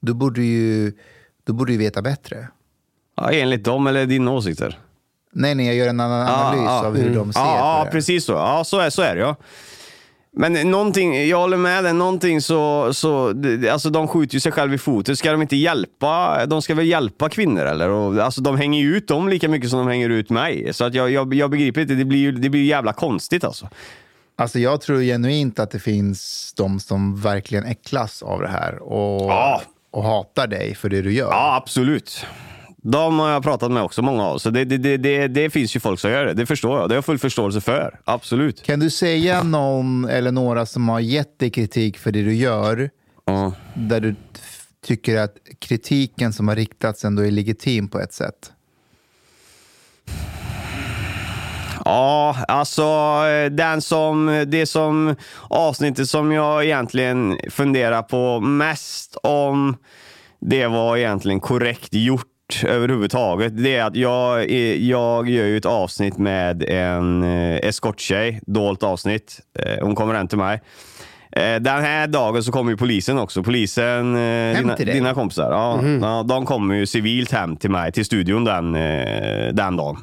[0.00, 0.92] Då borde du ju,
[1.44, 2.48] då borde du veta bättre.
[3.16, 4.78] Ja, enligt dem eller dina åsikter?
[5.34, 7.90] Nej, nej, jag gör en annan analys av hur de ser ja, på ja, det.
[7.90, 8.32] precis så.
[8.32, 9.36] Ja, så är, så är det ja.
[10.36, 13.34] Men någonting, jag håller med dig, någonting så, så
[13.72, 15.16] alltså de skjuter ju sig själva i foten.
[15.16, 17.88] Ska de inte hjälpa, de ska väl hjälpa kvinnor eller?
[17.88, 20.74] Och, alltså de hänger ju ut dem lika mycket som de hänger ut mig.
[20.74, 23.68] Så att jag, jag, jag begriper inte, det blir ju det blir jävla konstigt alltså.
[24.36, 29.30] Alltså jag tror genuint att det finns de som verkligen äcklas av det här och,
[29.90, 31.30] och hatar dig för det du gör.
[31.30, 32.26] Ja, absolut.
[32.86, 34.38] De har jag pratat med också, många av.
[34.38, 36.34] Så det, det, det, det, finns ju folk som gör det.
[36.34, 36.88] Det förstår jag.
[36.88, 38.00] Det har jag full förståelse för.
[38.04, 38.62] Absolut.
[38.62, 42.90] Kan du säga någon eller några som har gett dig kritik för det du gör,
[43.74, 44.14] där du
[44.86, 48.52] tycker att kritiken som har riktats ändå är legitim på ett sätt?
[51.84, 52.82] Ja, alltså
[53.50, 55.14] den som, det som
[55.48, 59.76] avsnittet som jag egentligen funderar på mest om
[60.40, 62.33] det var egentligen korrekt gjort
[62.64, 63.62] överhuvudtaget.
[63.64, 64.50] Det är att jag,
[64.80, 69.40] jag gör ju ett avsnitt med en eh, eskorttjej, dolt avsnitt.
[69.58, 70.62] Eh, Hon kommer hem till mig.
[71.32, 73.42] Eh, Den här dagen så kommer ju polisen också.
[73.42, 74.14] Polisen,
[74.56, 76.02] dina, dina kompisar, ja, Mhm.
[76.02, 78.72] ja, de kommer ju civilt hem till mig, till studion den,
[79.56, 79.96] den dagen.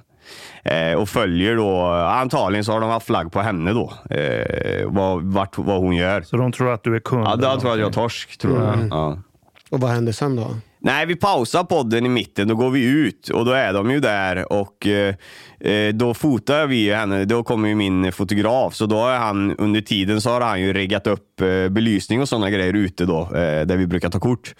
[0.98, 3.94] Och följer då, antagligen så har de haft flagg på henne då.
[4.10, 6.22] Eh, vad, vart, vad hon gör.
[6.22, 7.24] Så de tror att du är kund?
[7.28, 8.74] Ja, de tror att jag är torsk, tror jag.
[8.74, 8.88] Mm.
[8.92, 9.18] Ja.
[9.70, 10.48] Och vad händer sen då?
[10.84, 14.00] Nej, vi pausar podden i mitten, då går vi ut och då är de ju
[14.00, 15.16] där och eh,
[15.60, 17.26] eh, då fotar vi henne.
[17.26, 20.74] Då kommer ju min fotograf, så då är han under tiden så har han ju
[20.74, 24.56] riggat upp eh, belysning och sådana grejer ute då, eh, där vi brukar ta kort.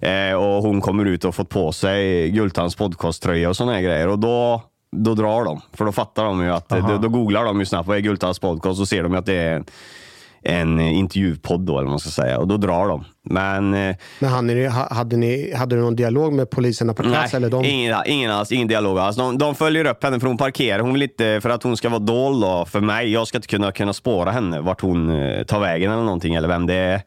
[0.00, 4.18] Eh, och hon kommer ut och fått på sig Gultans podcasttröja och sådana grejer och
[4.18, 4.62] då
[4.96, 5.60] då drar de.
[5.72, 8.38] För då fattar de ju att, då, då googlar de ju snabbt vad är Gultans
[8.38, 9.64] podcast och ser de att det är
[10.42, 12.38] en, en intervjupodd då, eller vad man ska säga.
[12.38, 13.04] Och då drar de.
[13.24, 13.74] Men...
[13.74, 17.32] eh, Men hade ni, hade, ni, hade du någon dialog med poliserna på plats?
[17.32, 17.64] Nej, eller de...
[17.64, 18.52] ingen, ingen alls.
[18.52, 19.16] Ingen dialog alls.
[19.16, 20.78] De, de följer upp henne för hon parkerar.
[20.80, 23.12] Hon vill inte, för att hon ska vara dold då, för mig.
[23.12, 26.48] Jag ska inte kunna, kunna spåra henne, vart hon eh, tar vägen eller någonting, eller
[26.48, 27.02] vem det är.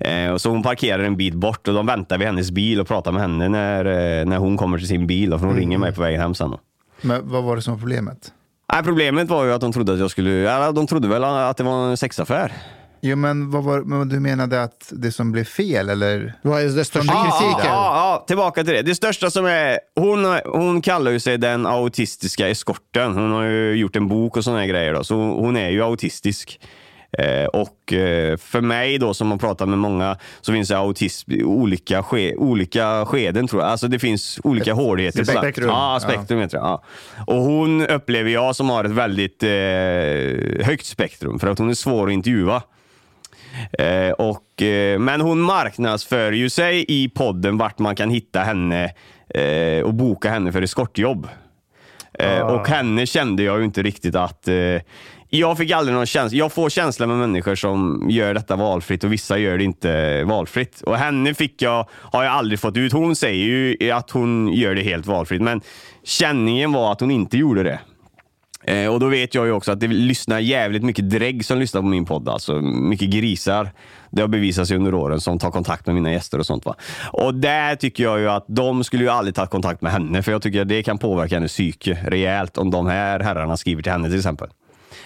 [0.00, 2.88] Eh, och så hon parkerar en bit bort och de väntar vid hennes bil och
[2.88, 5.30] pratar med henne när, eh, när hon kommer till sin bil.
[5.30, 5.60] Då, för hon Mm.
[5.60, 6.50] ringer mig på vägen hem sen.
[6.50, 6.58] Då.
[7.02, 8.32] Men vad var det som var problemet?
[8.72, 10.30] Nej, problemet var ju att de trodde att jag skulle...
[10.30, 12.52] Eller, de trodde väl att det var en sexaffär.
[13.00, 16.34] Jo, men, vad var, men du menade att det som blev fel, eller?
[16.42, 17.70] Vad är det största Ja, kritiken?
[17.72, 18.82] ja, ja, tillbaka till det.
[18.82, 19.78] Det största som är...
[19.96, 23.14] Hon, hon kallar ju sig den autistiska eskorten.
[23.14, 24.94] Hon har ju gjort en bok och såna här grejer.
[24.94, 26.60] Då, så hon är ju autistisk.
[27.18, 31.32] Eh, och eh, för mig då som har pratat med många så finns det autism
[31.32, 33.70] i olika, ske, olika skeden tror jag.
[33.70, 35.24] Alltså det finns olika hårdheter.
[35.24, 35.40] sådär.
[35.40, 35.68] spektrum.
[35.68, 36.48] Ja, spektrum det.
[36.52, 36.82] Ja.
[37.26, 41.74] Och hon upplever jag som har ett väldigt eh, högt spektrum för att hon är
[41.74, 42.62] svår att intervjua.
[43.78, 44.62] Eh, och,
[44.98, 48.92] men hon marknadsför ju sig i podden vart man kan hitta henne
[49.84, 51.28] och boka henne för eskortjobb.
[52.18, 54.48] Eh, Och henne kände jag ju inte riktigt att...
[55.36, 56.38] Jag fick aldrig någon känsla.
[56.38, 60.80] Jag får känsla med människor som gör detta valfritt och vissa gör det inte valfritt.
[60.80, 62.92] Och henne fick jag, har jag aldrig fått ut.
[62.92, 65.60] Hon säger ju att hon gör det helt valfritt, men
[66.04, 67.80] känningen var att hon inte gjorde det.
[68.66, 71.80] Eh, och då vet jag ju också att det lyssnar jävligt mycket drägg som lyssnar
[71.80, 72.28] på min podd.
[72.28, 73.70] Alltså mycket grisar.
[74.10, 76.64] Det har bevisats under åren som tar kontakt med mina gäster och sånt.
[76.64, 76.74] Va?
[77.12, 80.22] Och där tycker jag ju att de skulle ju aldrig ta kontakt med henne.
[80.22, 83.82] För jag tycker att det kan påverka hennes psyke rejält om de här herrarna skriver
[83.82, 84.48] till henne till exempel.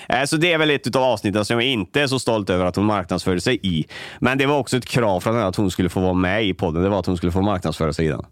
[0.08, 2.64] Eh, Så det är väl ett av avsnitten som jag inte är så stolt över
[2.64, 3.86] att hon marknadsförde sig i.
[4.18, 6.54] Men det var också ett krav från henne att hon skulle få vara med i
[6.54, 6.82] podden.
[6.82, 8.24] Det var att hon skulle få marknadsföra sig i den.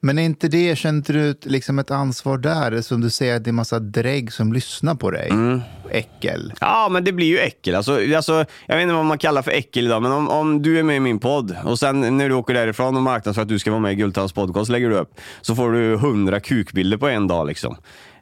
[0.00, 2.80] Men är inte det, känner du liksom ett ansvar där?
[2.82, 5.28] Som du säger, att det är massa drägg som lyssnar på dig.
[5.30, 5.60] Mm.
[5.90, 6.52] Äckel.
[6.60, 7.74] Ja, men det blir ju äckel.
[7.74, 10.78] Alltså, alltså, jag vet inte vad man kallar för äckel idag, men om, om du
[10.78, 13.58] är med i min podd och sen när du åker därifrån och marknadsför att du
[13.58, 17.08] ska vara med i Gultans podcast lägger du upp, så får du hundra kukbilder på
[17.08, 17.76] en dag liksom.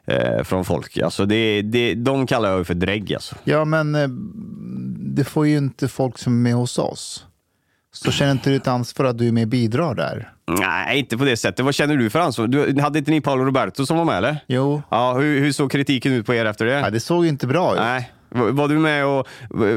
[0.05, 0.97] Eh, från folk.
[0.97, 3.35] Alltså det, det, de kallar jag för drägg alltså.
[3.43, 4.07] Ja, men eh,
[5.15, 7.25] det får ju inte folk som är med hos oss.
[7.91, 10.33] Så känner inte du ett ansvar att du är med och bidrar där?
[10.47, 11.65] Nej, inte på det sättet.
[11.65, 12.47] Vad känner du för ansvar?
[12.47, 14.37] Du, hade inte ni Paolo Roberto som var med eller?
[14.47, 14.81] Jo.
[14.89, 16.79] Ja, hur, hur såg kritiken ut på er efter det?
[16.79, 17.79] Ja, det såg ju inte bra ut.
[17.79, 18.11] Nej.
[18.29, 19.27] Var var du med och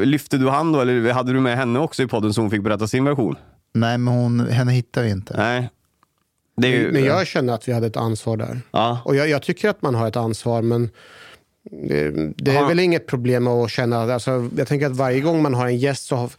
[0.07, 2.63] lyfte du han då eller hade du med henne också i podden så hon fick
[2.63, 3.37] berätta sin version?
[3.75, 5.37] Nej, men hon, henne hittar vi inte.
[5.37, 5.71] Nej.
[6.57, 8.61] Det ju, Men jag känner att vi hade ett ansvar där.
[8.71, 9.01] Ja.
[9.05, 10.91] Och jag, jag tycker att man har ett ansvar, men
[11.71, 14.15] det, det är väl inget problem att känna...
[14.15, 16.31] Alltså, jag tänker att varje gång man har en gäst, så har,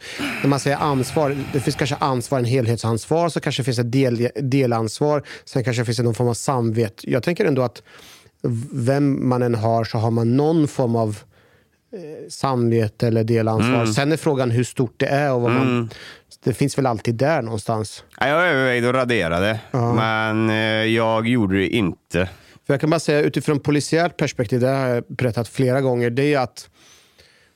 [0.42, 4.28] när man säger ansvar, det finns kanske ansvar, en helhetsansvar, så kanske finns ett del,
[4.34, 7.10] delansvar, sen kanske finns det någon form av samvete.
[7.10, 7.82] Jag tänker ändå att
[8.72, 11.18] vem man än har så har man någon form av
[12.28, 13.74] samvete eller delansvar.
[13.74, 13.86] Mm.
[13.86, 15.90] Sen är frågan hur stort det är och vad man...
[16.44, 18.04] Det finns väl alltid där någonstans.
[18.20, 20.56] Ja, Jag övervägde att radera det, men eh,
[20.94, 22.28] jag gjorde det inte.
[22.66, 26.34] För jag kan bara säga utifrån polisiärt perspektiv, det har jag berättat flera gånger, det
[26.34, 26.70] är att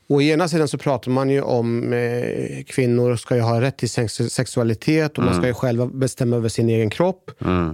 [0.08, 3.90] å ena sidan så pratar man ju om eh, kvinnor ska ju ha rätt till
[3.90, 7.30] sex sexualitet och man ska ju själva bestämma över sin egen kropp.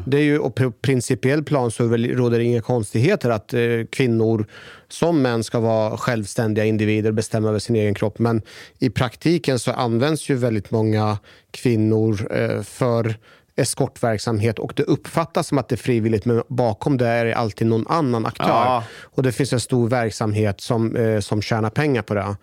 [0.06, 3.60] Det är ju, och på principiell plan så råder det inga konstigheter att eh,
[3.90, 4.46] kvinnor
[4.88, 8.18] som män ska vara självständiga individer och bestämma över sin egen kropp.
[8.18, 8.42] Men
[8.78, 11.18] i praktiken så används ju väldigt många
[11.50, 13.14] kvinnor eh, för
[13.58, 17.66] eskortverksamhet och det uppfattas som att det är frivilligt men bakom det är det alltid
[17.66, 18.48] någon annan aktör.
[18.48, 18.84] Ja.
[19.02, 22.36] Och det finns en stor verksamhet som, eh, som tjänar pengar på det.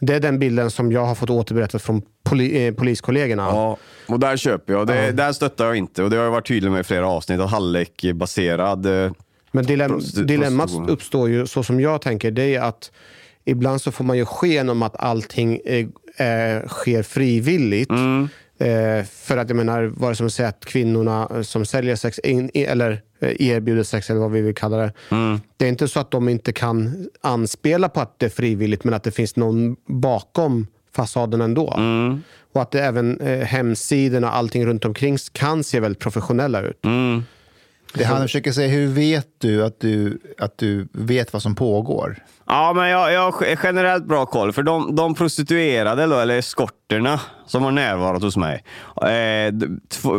[0.00, 3.42] Det är den bilden som jag har fått återberättat från poli, eh, poliskollegorna.
[3.42, 3.76] Ja,
[4.08, 4.86] och där köper jag.
[4.86, 6.02] Det, Där stöttar jag inte.
[6.02, 7.40] Och det har jag varit tydlig med i flera avsnitt.
[7.40, 8.86] Att Hallek-baserad...
[9.04, 9.12] eh,
[9.52, 12.30] Men dilem, dilemmat uppstår ju så som jag tänker.
[12.30, 12.90] Det är att
[13.44, 15.86] ibland så får man ju sken om att allting eh,
[16.26, 17.90] eh, sker frivilligt.
[17.90, 18.28] Mm.
[18.58, 22.18] Eh, för att jag menar, vad det som säger att kvinnorna eh, som säljer sex
[22.18, 24.92] in, eller eh, erbjuder sex eller vad vi vill kalla det.
[25.10, 25.40] Mm.
[25.56, 28.94] Det är inte så att de inte kan anspela på att det är frivilligt men
[28.94, 31.74] att det finns någon bakom fasaden ändå.
[31.76, 32.22] Mm.
[32.52, 36.84] Och att även eh, hemsidorna och allting runt omkring kan se väldigt professionella ut.
[36.84, 37.22] Mm.
[37.94, 42.16] Det han försöker säga, hur vet du att du, att du vet vad som pågår?
[42.46, 44.52] Ja, men jag, jag har generellt bra koll.
[44.52, 48.64] För de, de prostituerade, då, eller eskorterna, som har närvarat hos mig.
[48.96, 49.54] Eh,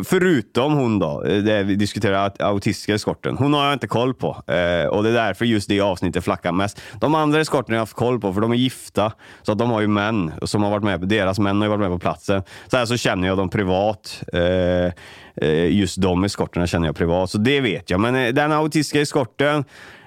[0.05, 3.38] förutom hon då, eh, det vi diskuterar autistiska eskorten.
[3.38, 4.30] Hon har jag inte koll på.
[4.30, 6.82] Eh, och det är därför just det avsnittet flackar mest.
[6.99, 9.11] De andra eskorterna har jag haft koll på, för de är gifta.
[9.41, 11.82] Så att de har ju män som har varit med, deras män har ju varit
[11.82, 12.43] med på platsen.
[12.72, 14.24] Så här så känner jag dem privat.
[14.34, 14.93] Eh,
[15.41, 17.99] Eh, just de eskorterna känner jag privat, så det vet jag.
[17.99, 19.63] Men eh, den autistiska eskorten,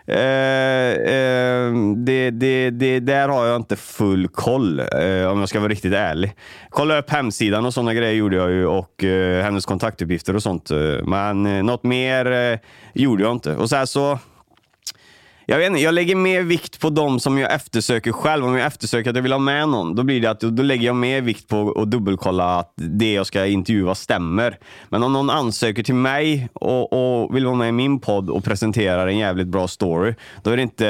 [0.06, 5.60] Eh, eh, det, det, det, där har jag inte full koll, eh, om jag ska
[5.60, 6.34] vara riktigt ärlig.
[6.70, 10.70] Kolla upp hemsidan och sådana grejer gjorde jag ju och eh, hennes kontaktuppgifter och sånt.
[10.70, 12.58] Eh, men eh, något mer eh,
[12.94, 13.56] gjorde jag inte.
[13.56, 14.18] Och så här så
[15.47, 18.45] jag, vet inte, jag lägger mer vikt på dem som jag eftersöker själv.
[18.45, 20.62] Om jag eftersöker att jag vill ha med någon, då blir det att då, då
[20.62, 24.59] lägger jag mer vikt på att dubbelkolla att det jag ska intervjua stämmer.
[24.88, 28.45] Men om någon ansöker till mig och, och vill vara med i min podd och
[28.45, 30.86] presenterar en jävligt bra story, då är det inte,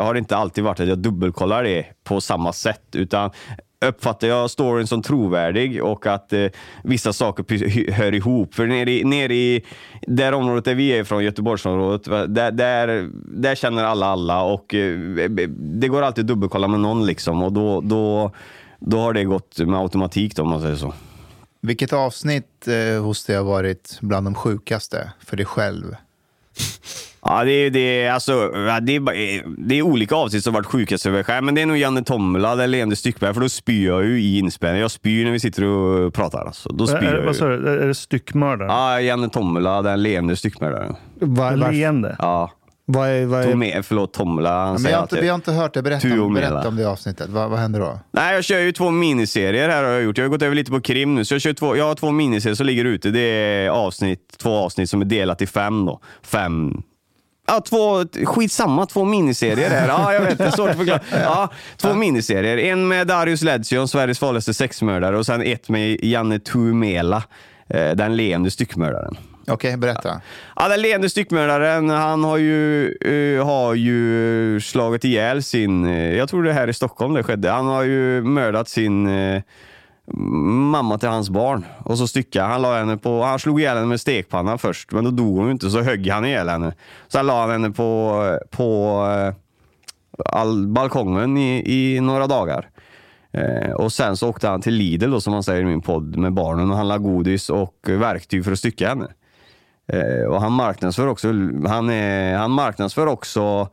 [0.00, 2.82] har det inte alltid varit att jag dubbelkollar det på samma sätt.
[2.92, 3.30] Utan
[3.86, 6.46] uppfattar jag storyn som trovärdig och att eh,
[6.84, 8.54] vissa saker hör ihop.
[8.54, 9.64] För nere i, nere i
[10.02, 14.98] det området där vi är ifrån, Göteborgsområdet, där, där, där känner alla alla och eh,
[15.58, 18.32] det går alltid att dubbelkolla med någon liksom och då, då,
[18.78, 20.94] då har det gått med automatik då, om man säger så.
[21.60, 25.96] Vilket avsnitt eh, hos dig har varit bland de sjukaste för dig själv?
[27.22, 28.48] Ja, det är, det, är, alltså,
[28.82, 29.16] det, är, bara-
[29.58, 32.56] det är olika avsnitt som varit sjukast över skärm, men det är nog Janne Tomla,
[32.56, 34.80] det leende Styckberg, för då spyr jag ju i inspelningen.
[34.82, 36.44] Jag spyr när vi sitter och pratar.
[36.46, 36.68] Alltså.
[36.68, 37.82] Då spyr Är, jag vad sa du?
[37.82, 38.68] Är det styckmördare?
[38.68, 40.94] Ja, Janne Tomla, den leende styckmördaren.
[41.20, 42.16] Va, Leende?
[42.18, 42.50] Ja.
[42.84, 44.50] vad är, vad är, Tome, förlåt, Tomla.
[44.50, 45.82] Han Ja, men säger jag har inte, vi har inte hört det.
[45.82, 47.28] Berätta, om, berätta om det avsnittet.
[47.30, 47.98] Vad, vad händer då?
[48.12, 50.18] Nej, jag kör ju två miniserier här har jag gjort.
[50.18, 52.10] Jag har gått över lite på krim nu, så jag, kör två, jag har två
[52.10, 53.10] miniserier som ligger ute.
[53.10, 56.00] Det är avsnitt, två avsnitt som är delat i fem då.
[56.22, 56.82] Fem
[57.50, 59.88] Ja, två, skitsamma, två miniserier här.
[59.88, 61.00] Ja, jag vet, det är svårt att förklara.
[61.12, 62.58] Ja, två miniserier.
[62.58, 67.22] En med Darius Ledzion, Sveriges farligaste sexmördare och sen ett med Janne Tuomela,
[67.68, 69.16] eh, den leende styckmördaren.
[69.46, 70.20] Okej, berätta.
[70.56, 76.28] Ja, den leende styckmördaren, han har ju, eh, har ju slagit ihjäl sin, eh, jag
[76.28, 79.08] tror det här i Stockholm det skedde, han har ju mördat sin
[80.14, 81.64] mamma till hans barn.
[81.84, 85.04] Och så styckade han, la henne på, han slog ihjäl henne med stekpanna först, men
[85.04, 86.74] då dog hon ju inte, så högg han ihjäl henne.
[87.08, 89.34] Sen la han henne på, på eh,
[90.24, 92.68] all, balkongen i, i några dagar.
[93.32, 96.16] Eh, och sen så åkte han till Lidl då, som man säger i min podd
[96.16, 99.08] med barnen och handlade godis och verktyg för att stycka henne.
[99.92, 101.28] Eh, och han marknadsför också,
[101.66, 103.68] han, är, han marknadsför också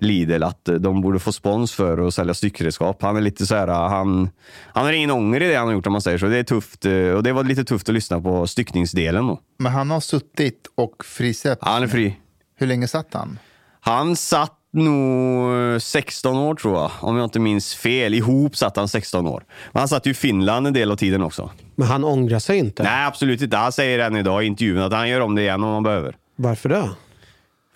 [0.00, 3.02] Lidl att de borde få spons för att sälja styckredskap.
[3.02, 4.30] Han är lite så här, han,
[4.74, 6.26] han har ingen ånger i det han har gjort om man säger så.
[6.26, 9.40] Det är tufft eh, och det var lite tufft att lyssna på styckningsdelen då.
[9.58, 11.64] Men han har suttit och frisläppts.
[11.66, 12.16] Han är fri.
[12.56, 13.38] Hur länge satt han?
[13.80, 18.14] Han satt nog 16 år tror jag, om jag inte minns fel.
[18.14, 19.44] Ihop satt han 16 år.
[19.72, 21.50] Men han satt ju i Finland en del av tiden också.
[21.74, 22.82] men han ångrar sig inte.
[22.82, 23.56] Nej, absolut inte.
[23.56, 26.16] Han säger än idag i intervjun att han gör om det igen om han behöver.
[26.36, 26.90] Varför det?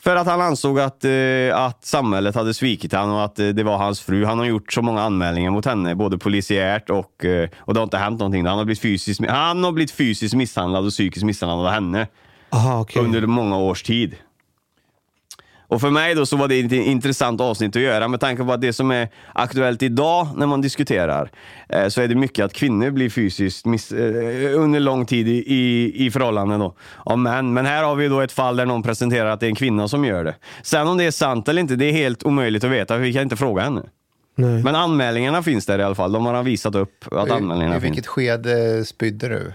[0.06, 1.10] För att han ansåg att, eh,
[1.52, 4.24] att samhället hade svikit honom och att eh, det var hans fru.
[4.24, 7.84] Han har gjort så många anmälningar mot henne, både polisiärt och, eh, och det har
[7.84, 8.46] inte hänt någonting.
[8.46, 12.06] Han har blivit fysiskt, han har blivit fysiskt misshandlad och psykiskt misshandlad av henne
[12.50, 13.02] Aha, okej.
[13.02, 14.16] under många års tid.
[15.68, 18.52] Och för mig då så var det ett intressant avsnitt att göra med tanke på
[18.52, 21.30] att det som är aktuellt idag när man diskuterar
[21.68, 25.44] eh, så är det mycket att kvinnor blir fysiskt miss, eh, under lång tid i,
[25.54, 27.54] i, i förhållanden då, av män.
[27.54, 29.88] Men här har vi då ett fall där någon presenterar att det är en kvinna
[29.88, 30.34] som gör det.
[30.62, 33.12] Sen om det är sant eller inte, det är helt omöjligt att veta för vi
[33.12, 33.82] kan inte fråga henne.
[34.38, 34.62] Nej.
[34.62, 36.12] Men anmälningarna finns där i alla fall.
[36.12, 37.90] De har han visat upp att I, anmälningarna I finns.
[37.90, 39.52] vilket skede spydde du?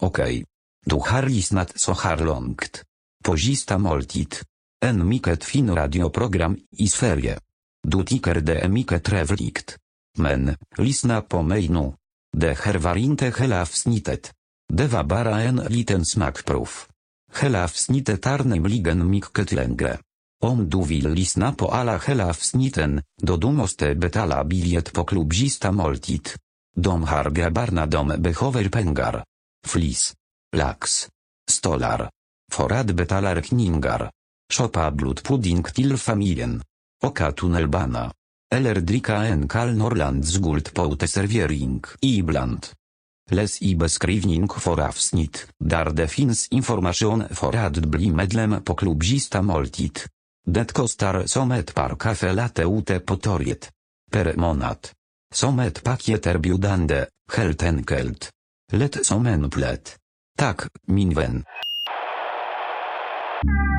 [0.00, 0.44] Okej.
[0.86, 2.82] Du har lyssnat så här långt.
[3.22, 4.34] På sista måltid.
[4.84, 7.38] En mycket fin radioprogram i Sverige.
[7.88, 9.76] Du tycker det är mycket trevligt.
[10.18, 11.92] Men, lyssna på mig nu.
[12.36, 14.32] Det här var inte hela avsnittet.
[14.72, 16.68] Det var bara en liten smakprov.
[17.40, 19.98] Hela avsnittet är nämligen mycket längre.
[20.42, 25.34] Om du vill lyssna på alla hela avsnitten, då du måste betala biljett på klubb
[25.34, 26.28] sista måltid.
[26.76, 29.24] De har grabbarna de behöver pengar.
[29.66, 30.14] Flis.
[30.56, 31.08] Lax.
[31.50, 32.10] Stolar.
[32.52, 34.10] För att betala räkningar.
[34.52, 36.62] Shoppa blodpudding till familjen.
[37.04, 38.12] Oka tunnelbana.
[38.54, 42.66] Eller dricka en kall Norrlands guldpåteservering ibland.
[43.30, 49.04] Läs i beskrivning för avsnitt, där det finns information för att bli medlem på klubb
[49.04, 49.98] Sista måltid.
[50.46, 53.70] Det kostar som ett par kaffe latte ute på torget.
[54.10, 54.88] Per månad.
[55.34, 58.30] Som ett paket erbjudande, helt enkelt.
[58.72, 59.96] Lätt som en plätt.
[60.38, 61.44] Tack, min vän.
[63.44, 63.71] Thank you.